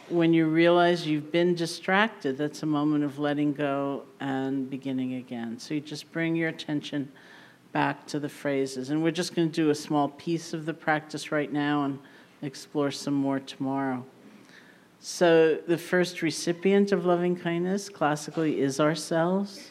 When 0.07 0.33
you 0.33 0.47
realize 0.47 1.05
you've 1.05 1.31
been 1.31 1.53
distracted, 1.53 2.37
that's 2.37 2.63
a 2.63 2.65
moment 2.65 3.03
of 3.03 3.19
letting 3.19 3.51
go 3.51 4.03
and 4.21 4.69
beginning 4.69 5.15
again. 5.15 5.59
So 5.59 5.73
you 5.73 5.81
just 5.81 6.09
bring 6.13 6.35
your 6.35 6.47
attention 6.47 7.11
back 7.73 8.07
to 8.07 8.19
the 8.21 8.29
phrases. 8.29 8.89
And 8.89 9.03
we're 9.03 9.11
just 9.11 9.35
going 9.35 9.51
to 9.51 9.53
do 9.53 9.69
a 9.69 9.75
small 9.75 10.07
piece 10.07 10.53
of 10.53 10.65
the 10.65 10.73
practice 10.73 11.29
right 11.29 11.51
now 11.51 11.83
and 11.83 11.99
explore 12.45 12.91
some 12.91 13.13
more 13.13 13.39
tomorrow. 13.39 14.05
So, 14.99 15.59
the 15.67 15.77
first 15.77 16.21
recipient 16.21 16.91
of 16.91 17.05
loving 17.05 17.35
kindness 17.35 17.89
classically 17.89 18.59
is 18.59 18.79
ourselves. 18.79 19.69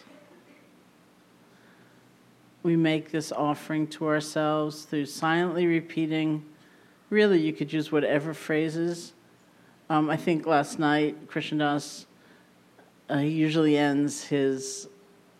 We 2.62 2.76
make 2.76 3.10
this 3.10 3.32
offering 3.32 3.86
to 3.88 4.06
ourselves 4.06 4.84
through 4.84 5.06
silently 5.06 5.66
repeating. 5.66 6.44
Really, 7.10 7.40
you 7.40 7.52
could 7.52 7.72
use 7.72 7.90
whatever 7.90 8.32
phrases. 8.32 9.12
Um, 9.90 10.08
I 10.08 10.16
think 10.16 10.46
last 10.46 10.78
night, 10.78 11.28
Krishna 11.28 11.58
Das, 11.58 12.06
uh, 13.08 13.18
he 13.18 13.28
usually 13.28 13.76
ends 13.76 14.24
his 14.24 14.88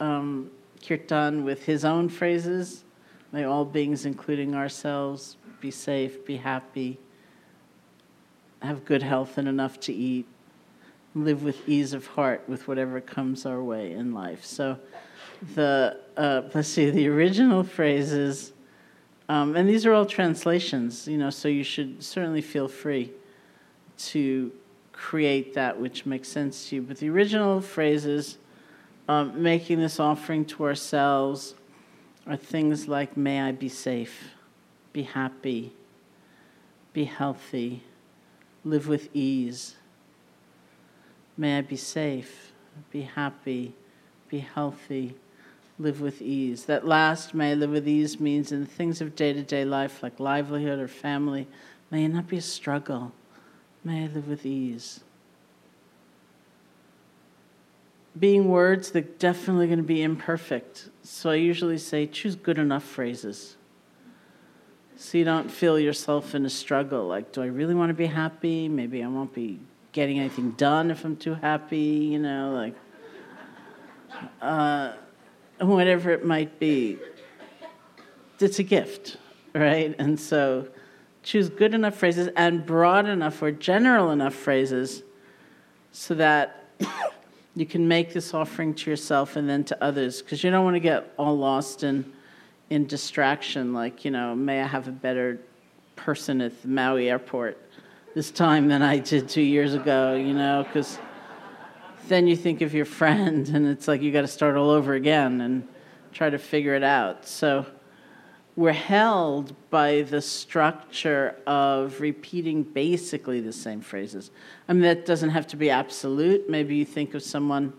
um, 0.00 0.50
kirtan 0.86 1.44
with 1.44 1.64
his 1.64 1.84
own 1.84 2.08
phrases. 2.08 2.84
May 3.32 3.44
all 3.44 3.64
beings, 3.64 4.04
including 4.04 4.54
ourselves, 4.54 5.36
be 5.60 5.70
safe, 5.70 6.24
be 6.26 6.36
happy, 6.36 6.98
have 8.64 8.84
good 8.84 9.02
health 9.02 9.38
and 9.38 9.48
enough 9.48 9.78
to 9.80 9.92
eat, 9.92 10.26
live 11.14 11.42
with 11.42 11.68
ease 11.68 11.92
of 11.92 12.06
heart 12.06 12.42
with 12.48 12.66
whatever 12.66 13.00
comes 13.00 13.46
our 13.46 13.62
way 13.62 13.92
in 13.92 14.12
life. 14.12 14.44
So, 14.44 14.78
the 15.54 15.98
uh, 16.16 16.42
let's 16.54 16.68
see, 16.68 16.90
the 16.90 17.08
original 17.08 17.62
phrases, 17.62 18.52
um, 19.28 19.56
and 19.56 19.68
these 19.68 19.84
are 19.84 19.92
all 19.92 20.06
translations, 20.06 21.06
you 21.06 21.18
know, 21.18 21.30
so 21.30 21.48
you 21.48 21.64
should 21.64 22.02
certainly 22.02 22.40
feel 22.40 22.68
free 22.68 23.12
to 23.96 24.52
create 24.92 25.54
that 25.54 25.78
which 25.80 26.06
makes 26.06 26.28
sense 26.28 26.68
to 26.68 26.76
you. 26.76 26.82
But 26.82 26.98
the 26.98 27.10
original 27.10 27.60
phrases, 27.60 28.38
um, 29.08 29.42
making 29.42 29.80
this 29.80 29.98
offering 29.98 30.44
to 30.46 30.64
ourselves, 30.64 31.54
are 32.26 32.36
things 32.36 32.88
like, 32.88 33.16
May 33.16 33.40
I 33.40 33.52
be 33.52 33.68
safe, 33.68 34.30
be 34.92 35.02
happy, 35.02 35.72
be 36.92 37.04
healthy 37.04 37.82
live 38.64 38.88
with 38.88 39.14
ease. 39.14 39.76
May 41.36 41.58
I 41.58 41.60
be 41.62 41.76
safe, 41.76 42.52
be 42.90 43.02
happy, 43.02 43.74
be 44.28 44.38
healthy, 44.38 45.16
live 45.78 46.00
with 46.00 46.22
ease. 46.22 46.64
That 46.64 46.86
last, 46.86 47.34
may 47.34 47.52
I 47.52 47.54
live 47.54 47.70
with 47.70 47.88
ease, 47.88 48.20
means 48.20 48.52
in 48.52 48.66
things 48.66 49.00
of 49.00 49.16
day 49.16 49.32
to 49.32 49.42
day 49.42 49.64
life, 49.64 50.02
like 50.02 50.20
livelihood 50.20 50.78
or 50.78 50.88
family, 50.88 51.46
may 51.90 52.04
it 52.04 52.08
not 52.08 52.28
be 52.28 52.36
a 52.36 52.42
struggle. 52.42 53.12
May 53.82 54.04
I 54.04 54.06
live 54.06 54.28
with 54.28 54.46
ease. 54.46 55.00
Being 58.18 58.48
words, 58.48 58.92
they're 58.92 59.02
definitely 59.02 59.66
going 59.66 59.78
to 59.78 59.82
be 59.82 60.02
imperfect. 60.02 60.88
So 61.02 61.30
I 61.30 61.34
usually 61.34 61.78
say 61.78 62.06
choose 62.06 62.36
good 62.36 62.58
enough 62.58 62.84
phrases. 62.84 63.56
So 64.96 65.18
you 65.18 65.24
don't 65.24 65.50
feel 65.50 65.78
yourself 65.78 66.34
in 66.34 66.46
a 66.46 66.50
struggle 66.50 67.06
like, 67.06 67.32
do 67.32 67.42
I 67.42 67.46
really 67.46 67.74
want 67.74 67.90
to 67.90 67.94
be 67.94 68.06
happy? 68.06 68.68
Maybe 68.68 69.02
I 69.02 69.08
won't 69.08 69.34
be 69.34 69.58
getting 69.92 70.18
anything 70.18 70.52
done 70.52 70.90
if 70.90 71.04
I'm 71.04 71.16
too 71.16 71.34
happy, 71.34 71.78
you 71.78 72.18
know, 72.18 72.52
like, 72.52 72.74
uh, 74.40 74.92
whatever 75.60 76.10
it 76.10 76.24
might 76.24 76.58
be. 76.58 76.98
It's 78.38 78.58
a 78.58 78.62
gift, 78.62 79.16
right? 79.54 79.94
And 79.98 80.18
so 80.18 80.68
choose 81.22 81.48
good 81.48 81.74
enough 81.74 81.94
phrases 81.94 82.28
and 82.36 82.64
broad 82.64 83.06
enough 83.06 83.42
or 83.42 83.50
general 83.50 84.10
enough 84.10 84.34
phrases 84.34 85.02
so 85.90 86.14
that 86.14 86.64
you 87.56 87.66
can 87.66 87.88
make 87.88 88.12
this 88.12 88.34
offering 88.34 88.74
to 88.74 88.90
yourself 88.90 89.36
and 89.36 89.48
then 89.48 89.64
to 89.64 89.82
others 89.82 90.22
because 90.22 90.44
you 90.44 90.50
don't 90.50 90.64
want 90.64 90.74
to 90.74 90.80
get 90.80 91.12
all 91.16 91.36
lost 91.36 91.82
in 91.82 92.12
in 92.74 92.86
distraction, 92.86 93.72
like, 93.72 94.04
you 94.04 94.10
know, 94.10 94.34
may 94.34 94.60
I 94.60 94.66
have 94.66 94.88
a 94.88 94.92
better 94.92 95.38
person 95.94 96.40
at 96.40 96.60
the 96.62 96.66
Maui 96.66 97.08
airport 97.08 97.56
this 98.16 98.32
time 98.32 98.66
than 98.66 98.82
I 98.82 98.98
did 98.98 99.28
two 99.28 99.42
years 99.42 99.74
ago, 99.74 100.16
you 100.16 100.34
know, 100.34 100.64
because 100.64 100.98
then 102.08 102.26
you 102.26 102.34
think 102.34 102.62
of 102.62 102.74
your 102.74 102.84
friend 102.84 103.48
and 103.48 103.68
it's 103.68 103.86
like 103.86 104.02
you 104.02 104.10
got 104.10 104.22
to 104.22 104.28
start 104.28 104.56
all 104.56 104.70
over 104.70 104.94
again 104.94 105.40
and 105.40 105.68
try 106.12 106.28
to 106.28 106.38
figure 106.38 106.74
it 106.74 106.82
out. 106.82 107.26
So 107.26 107.64
we're 108.56 108.72
held 108.72 109.54
by 109.70 110.02
the 110.02 110.20
structure 110.20 111.36
of 111.46 112.00
repeating 112.00 112.64
basically 112.64 113.40
the 113.40 113.52
same 113.52 113.82
phrases. 113.82 114.32
I 114.68 114.72
mean, 114.72 114.82
that 114.82 115.06
doesn't 115.06 115.30
have 115.30 115.46
to 115.48 115.56
be 115.56 115.70
absolute. 115.70 116.50
Maybe 116.50 116.74
you 116.74 116.84
think 116.84 117.14
of 117.14 117.22
someone 117.22 117.72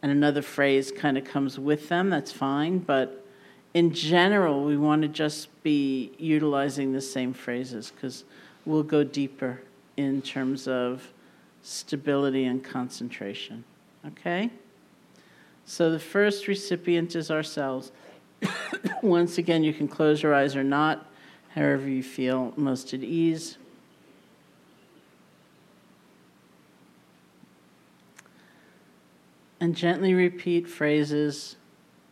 and 0.00 0.12
another 0.12 0.42
phrase 0.42 0.92
kind 0.92 1.18
of 1.18 1.24
comes 1.24 1.58
with 1.58 1.88
them, 1.88 2.08
that's 2.08 2.30
fine, 2.30 2.78
but 2.78 3.17
in 3.78 3.92
general, 3.92 4.64
we 4.64 4.76
want 4.76 5.02
to 5.02 5.08
just 5.08 5.62
be 5.62 6.10
utilizing 6.18 6.92
the 6.92 7.00
same 7.00 7.32
phrases 7.32 7.92
because 7.94 8.24
we'll 8.66 8.82
go 8.82 9.04
deeper 9.04 9.60
in 9.96 10.20
terms 10.20 10.66
of 10.66 11.12
stability 11.62 12.44
and 12.46 12.64
concentration. 12.64 13.62
Okay? 14.04 14.50
So 15.64 15.92
the 15.92 15.98
first 16.00 16.48
recipient 16.48 17.14
is 17.14 17.30
ourselves. 17.30 17.92
Once 19.02 19.38
again, 19.38 19.62
you 19.62 19.72
can 19.72 19.86
close 19.86 20.24
your 20.24 20.34
eyes 20.34 20.56
or 20.56 20.64
not, 20.64 21.06
however 21.54 21.88
you 21.88 22.02
feel 22.02 22.52
most 22.56 22.92
at 22.92 23.04
ease. 23.04 23.58
And 29.60 29.76
gently 29.76 30.14
repeat 30.14 30.66
phrases 30.66 31.54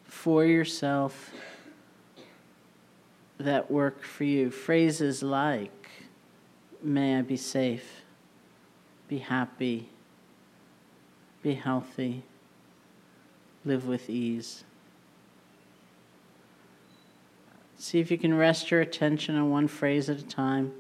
for 0.05 0.45
yourself 0.45 1.33
that 3.39 3.71
work 3.71 4.03
for 4.03 4.25
you. 4.25 4.51
Phrases 4.51 5.23
like, 5.23 5.89
may 6.83 7.19
I 7.19 7.23
be 7.23 7.37
safe, 7.37 8.03
be 9.09 9.19
happy, 9.19 9.89
be 11.43 11.55
healthy, 11.55 12.23
live 13.65 13.87
with 13.87 14.09
ease. 14.09 14.65
See 17.79 18.01
if 18.01 18.11
you 18.11 18.19
can 18.19 18.35
rest 18.35 18.71
your 18.71 18.81
attention 18.81 19.37
on 19.37 19.51
one 19.51 19.69
phrase 19.69 20.09
at 20.09 20.19
a 20.19 20.27
time. 20.27 20.73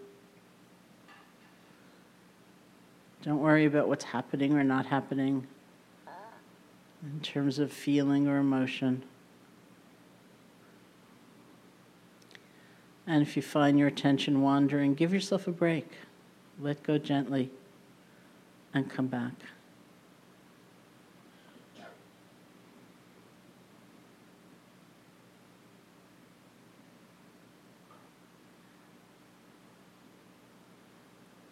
Don't 3.22 3.40
worry 3.40 3.66
about 3.66 3.88
what's 3.88 4.04
happening 4.04 4.54
or 4.54 4.64
not 4.64 4.86
happening 4.86 5.46
in 7.02 7.20
terms 7.20 7.58
of 7.58 7.72
feeling 7.72 8.26
or 8.28 8.38
emotion. 8.38 9.02
And 13.06 13.22
if 13.22 13.36
you 13.36 13.42
find 13.42 13.78
your 13.78 13.88
attention 13.88 14.42
wandering, 14.42 14.94
give 14.94 15.12
yourself 15.12 15.46
a 15.46 15.52
break. 15.52 15.88
Let 16.60 16.82
go 16.82 16.98
gently 16.98 17.50
and 18.74 18.90
come 18.90 19.06
back. 19.06 19.32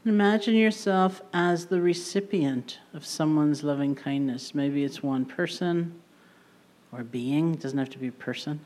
Imagine 0.07 0.55
yourself 0.55 1.23
as 1.33 1.67
the 1.67 1.81
recipient 1.81 2.79
of 2.93 3.07
someone's 3.07 3.63
loving 3.63 3.95
kindness. 3.95 4.55
Maybe 4.55 4.85
it's 4.85 5.03
one 5.03 5.25
person 5.25 5.99
or 6.93 7.03
being, 7.03 7.55
it 7.55 7.61
doesn't 7.61 7.79
have 7.79 7.89
to 7.91 7.99
be 7.99 8.09
a 8.09 8.13
person. 8.13 8.61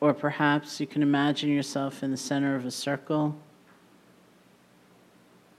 Or 0.00 0.12
perhaps 0.12 0.80
you 0.80 0.86
can 0.86 1.02
imagine 1.02 1.50
yourself 1.50 2.02
in 2.02 2.10
the 2.10 2.16
center 2.16 2.54
of 2.54 2.66
a 2.66 2.70
circle, 2.70 3.36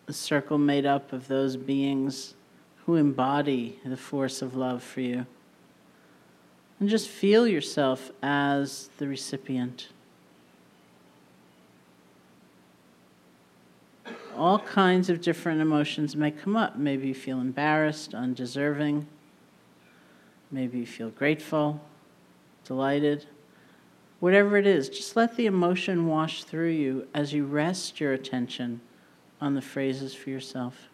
a 0.07 0.13
circle 0.13 0.57
made 0.57 0.85
up 0.85 1.11
of 1.11 1.27
those 1.27 1.57
beings 1.57 2.35
who 2.85 2.95
embody 2.95 3.79
the 3.83 3.97
force 3.97 4.41
of 4.41 4.55
love 4.55 4.81
for 4.81 5.01
you. 5.01 5.25
And 6.79 6.87
just 6.87 7.09
feel 7.09 7.47
yourself 7.47 8.11
as 8.21 8.89
the 8.97 9.07
recipient. 9.07 9.89
All 14.37 14.59
kinds 14.59 15.09
of 15.09 15.19
different 15.19 15.59
emotions 15.61 16.15
may 16.15 16.29
come 16.29 16.55
up. 16.55 16.77
Maybe 16.77 17.07
you 17.07 17.15
feel 17.15 17.41
embarrassed, 17.41 18.13
undeserving. 18.13 19.07
Maybe 20.51 20.79
you 20.79 20.85
feel 20.85 21.09
grateful, 21.09 21.81
delighted. 22.63 23.25
Whatever 24.19 24.57
it 24.57 24.65
is, 24.65 24.89
just 24.89 25.15
let 25.15 25.35
the 25.35 25.45
emotion 25.45 26.07
wash 26.07 26.43
through 26.43 26.71
you 26.71 27.07
as 27.13 27.33
you 27.33 27.45
rest 27.45 27.99
your 27.99 28.13
attention 28.13 28.81
on 29.39 29.53
the 29.53 29.61
phrases 29.61 30.15
for 30.15 30.31
yourself. 30.31 30.89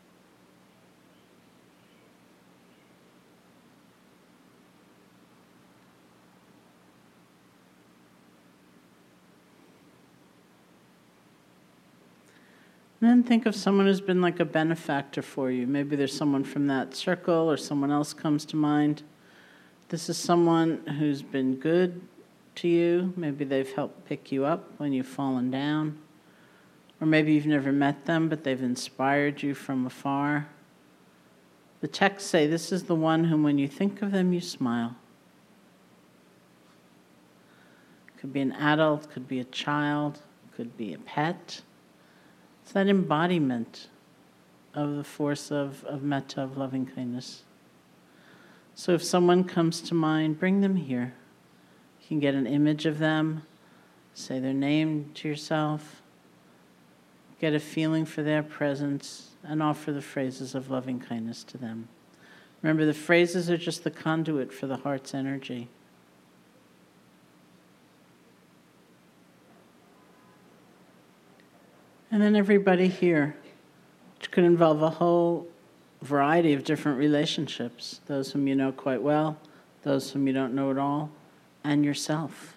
And 13.00 13.10
then 13.10 13.24
think 13.24 13.46
of 13.46 13.54
someone 13.54 13.86
who's 13.86 14.00
been 14.00 14.22
like 14.22 14.40
a 14.40 14.46
benefactor 14.46 15.22
for 15.22 15.52
you. 15.52 15.68
Maybe 15.68 15.98
there's 15.98 16.16
someone 16.16 16.46
from 16.46 16.68
that 16.68 16.96
circle 16.96 17.52
or 17.52 17.58
someone 17.58 17.92
else 17.92 18.14
comes 18.14 18.46
to 18.46 18.56
mind. 18.56 19.04
This 19.90 20.08
is 20.08 20.18
someone 20.18 20.88
who's 20.88 21.22
been 21.22 21.56
good 21.56 22.02
to 22.56 22.68
you. 22.68 23.14
Maybe 23.16 23.46
they've 23.46 23.72
helped 23.72 24.06
pick 24.08 24.32
you 24.32 24.46
up 24.46 24.72
when 24.78 24.94
you've 24.94 25.08
fallen 25.08 25.52
down. 25.52 25.98
Or 27.02 27.08
maybe 27.08 27.34
you've 27.34 27.46
never 27.46 27.72
met 27.72 28.06
them, 28.06 28.30
but 28.30 28.44
they've 28.44 28.62
inspired 28.62 29.44
you 29.44 29.54
from 29.54 29.86
afar. 29.86 30.48
The 31.82 31.88
texts 31.88 32.30
say 32.30 32.48
this 32.48 32.72
is 32.72 32.84
the 32.84 32.96
one 32.96 33.26
whom, 33.26 33.44
when 33.44 33.58
you 33.58 33.68
think 33.68 34.02
of 34.02 34.12
them, 34.12 34.32
you 34.32 34.40
smile. 34.40 34.96
Could 38.18 38.32
be 38.32 38.40
an 38.40 38.54
adult, 38.54 39.12
could 39.12 39.28
be 39.28 39.40
a 39.40 39.44
child, 39.44 40.20
could 40.56 40.78
be 40.78 40.94
a 40.94 40.98
pet. 40.98 41.62
It's 42.62 42.72
that 42.72 42.88
embodiment 42.88 43.90
of 44.74 44.96
the 44.96 45.04
force 45.04 45.52
of, 45.52 45.84
of 45.84 46.04
metta, 46.04 46.42
of 46.42 46.58
loving 46.58 46.86
kindness. 46.86 47.44
So 48.76 48.94
if 48.94 49.04
someone 49.04 49.44
comes 49.44 49.82
to 49.82 49.94
mind, 49.94 50.40
bring 50.40 50.62
them 50.62 50.78
here. 50.78 51.14
You 52.04 52.08
can 52.10 52.20
get 52.20 52.36
an 52.36 52.46
image 52.46 52.86
of 52.86 53.00
them, 53.00 53.44
say 54.14 54.38
their 54.40 54.54
name 54.54 55.12
to 55.16 55.28
yourself, 55.30 56.02
get 57.40 57.54
a 57.54 57.60
feeling 57.60 58.04
for 58.04 58.22
their 58.24 58.44
presence, 58.44 59.30
and 59.42 59.64
offer 59.64 59.94
the 59.94 60.02
phrases 60.02 60.54
of 60.54 60.70
loving 60.70 61.00
kindness 61.00 61.44
to 61.46 61.58
them. 61.58 61.88
Remember, 62.62 62.86
the 62.86 62.94
phrases 62.94 63.50
are 63.50 63.58
just 63.58 63.84
the 63.84 63.92
conduit 63.92 64.54
for 64.54 64.68
the 64.68 64.78
heart's 64.78 65.14
energy. 65.14 65.70
And 72.12 72.22
then 72.22 72.36
everybody 72.36 72.90
here, 72.90 73.36
which 74.18 74.30
could 74.30 74.44
involve 74.44 74.82
a 74.82 74.90
whole 74.90 75.48
variety 76.02 76.54
of 76.54 76.66
different 76.66 77.00
relationships 77.00 78.02
those 78.08 78.34
whom 78.34 78.46
you 78.46 78.56
know 78.56 78.74
quite 78.74 79.02
well, 79.02 79.38
those 79.84 80.12
whom 80.12 80.28
you 80.28 80.34
don't 80.34 80.54
know 80.54 80.70
at 80.70 80.78
all, 80.78 81.10
and 81.64 81.84
yourself. 81.86 82.56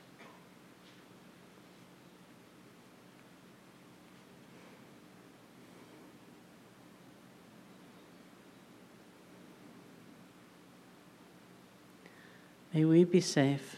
May 12.72 12.84
we 12.84 13.04
be 13.04 13.20
safe, 13.20 13.76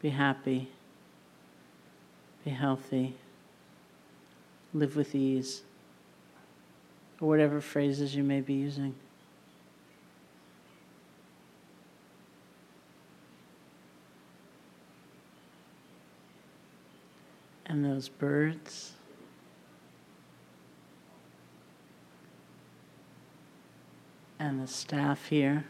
be 0.00 0.08
happy, 0.08 0.68
be 2.44 2.50
healthy 2.50 3.14
live 4.74 4.96
with 4.96 5.14
ease, 5.14 5.62
or 7.20 7.28
whatever 7.28 7.60
phrases 7.60 8.14
you 8.14 8.22
may 8.22 8.40
be 8.40 8.54
using. 8.54 8.94
And 17.68 17.84
those 17.84 18.08
birds. 18.08 18.92
And 24.38 24.60
the 24.62 24.66
staff 24.66 25.26
here. 25.26 25.64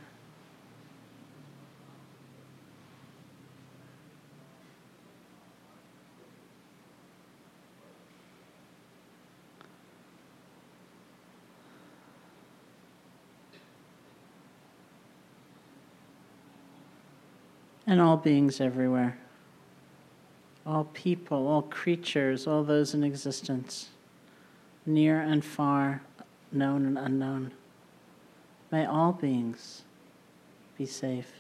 and 17.88 18.02
all 18.02 18.18
beings 18.18 18.60
everywhere, 18.60 19.18
all 20.68 20.84
people, 20.92 21.48
all 21.48 21.62
creatures, 21.62 22.46
all 22.46 22.62
those 22.62 22.92
in 22.92 23.02
existence, 23.02 23.88
near 24.84 25.18
and 25.18 25.42
far, 25.42 26.02
known 26.52 26.84
and 26.84 26.98
unknown. 26.98 27.52
May 28.70 28.84
all 28.84 29.12
beings 29.12 29.82
be 30.76 30.84
safe, 30.84 31.32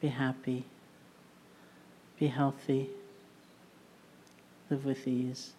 be 0.00 0.08
happy, 0.08 0.64
be 2.18 2.26
healthy, 2.26 2.90
live 4.68 4.84
with 4.84 5.06
ease. 5.06 5.52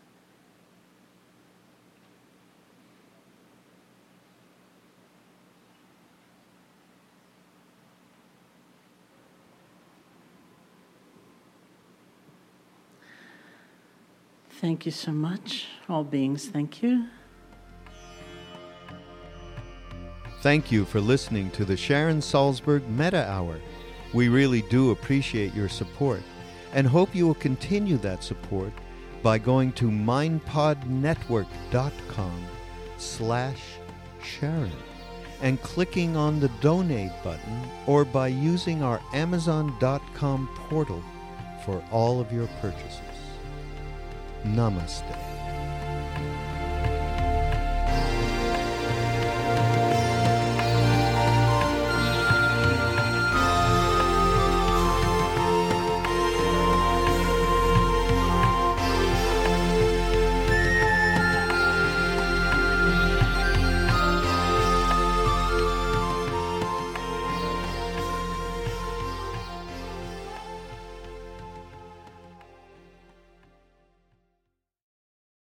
Thank 14.61 14.85
you 14.85 14.91
so 14.91 15.11
much, 15.11 15.67
all 15.89 16.03
beings. 16.03 16.47
Thank 16.47 16.81
you. 16.81 17.07
Thank 20.41 20.71
you 20.71 20.85
for 20.85 21.01
listening 21.01 21.51
to 21.51 21.65
the 21.65 21.75
Sharon 21.75 22.19
Salzberg 22.19 22.87
Metta 22.87 23.29
Hour. 23.29 23.59
We 24.13 24.29
really 24.29 24.61
do 24.63 24.91
appreciate 24.91 25.53
your 25.53 25.67
support 25.67 26.21
and 26.73 26.87
hope 26.87 27.13
you 27.15 27.27
will 27.27 27.35
continue 27.35 27.97
that 27.97 28.23
support 28.23 28.71
by 29.23 29.39
going 29.39 29.73
to 29.73 29.89
mindpodnetwork.com 29.89 32.45
slash 32.97 33.59
Sharon 34.23 34.71
and 35.41 35.61
clicking 35.61 36.15
on 36.15 36.39
the 36.39 36.47
donate 36.61 37.11
button 37.23 37.61
or 37.87 38.05
by 38.05 38.27
using 38.27 38.83
our 38.83 39.01
amazon.com 39.13 40.47
portal 40.69 41.03
for 41.65 41.83
all 41.91 42.21
of 42.21 42.31
your 42.31 42.47
purchases. 42.61 43.14
Namaste. 44.45 45.34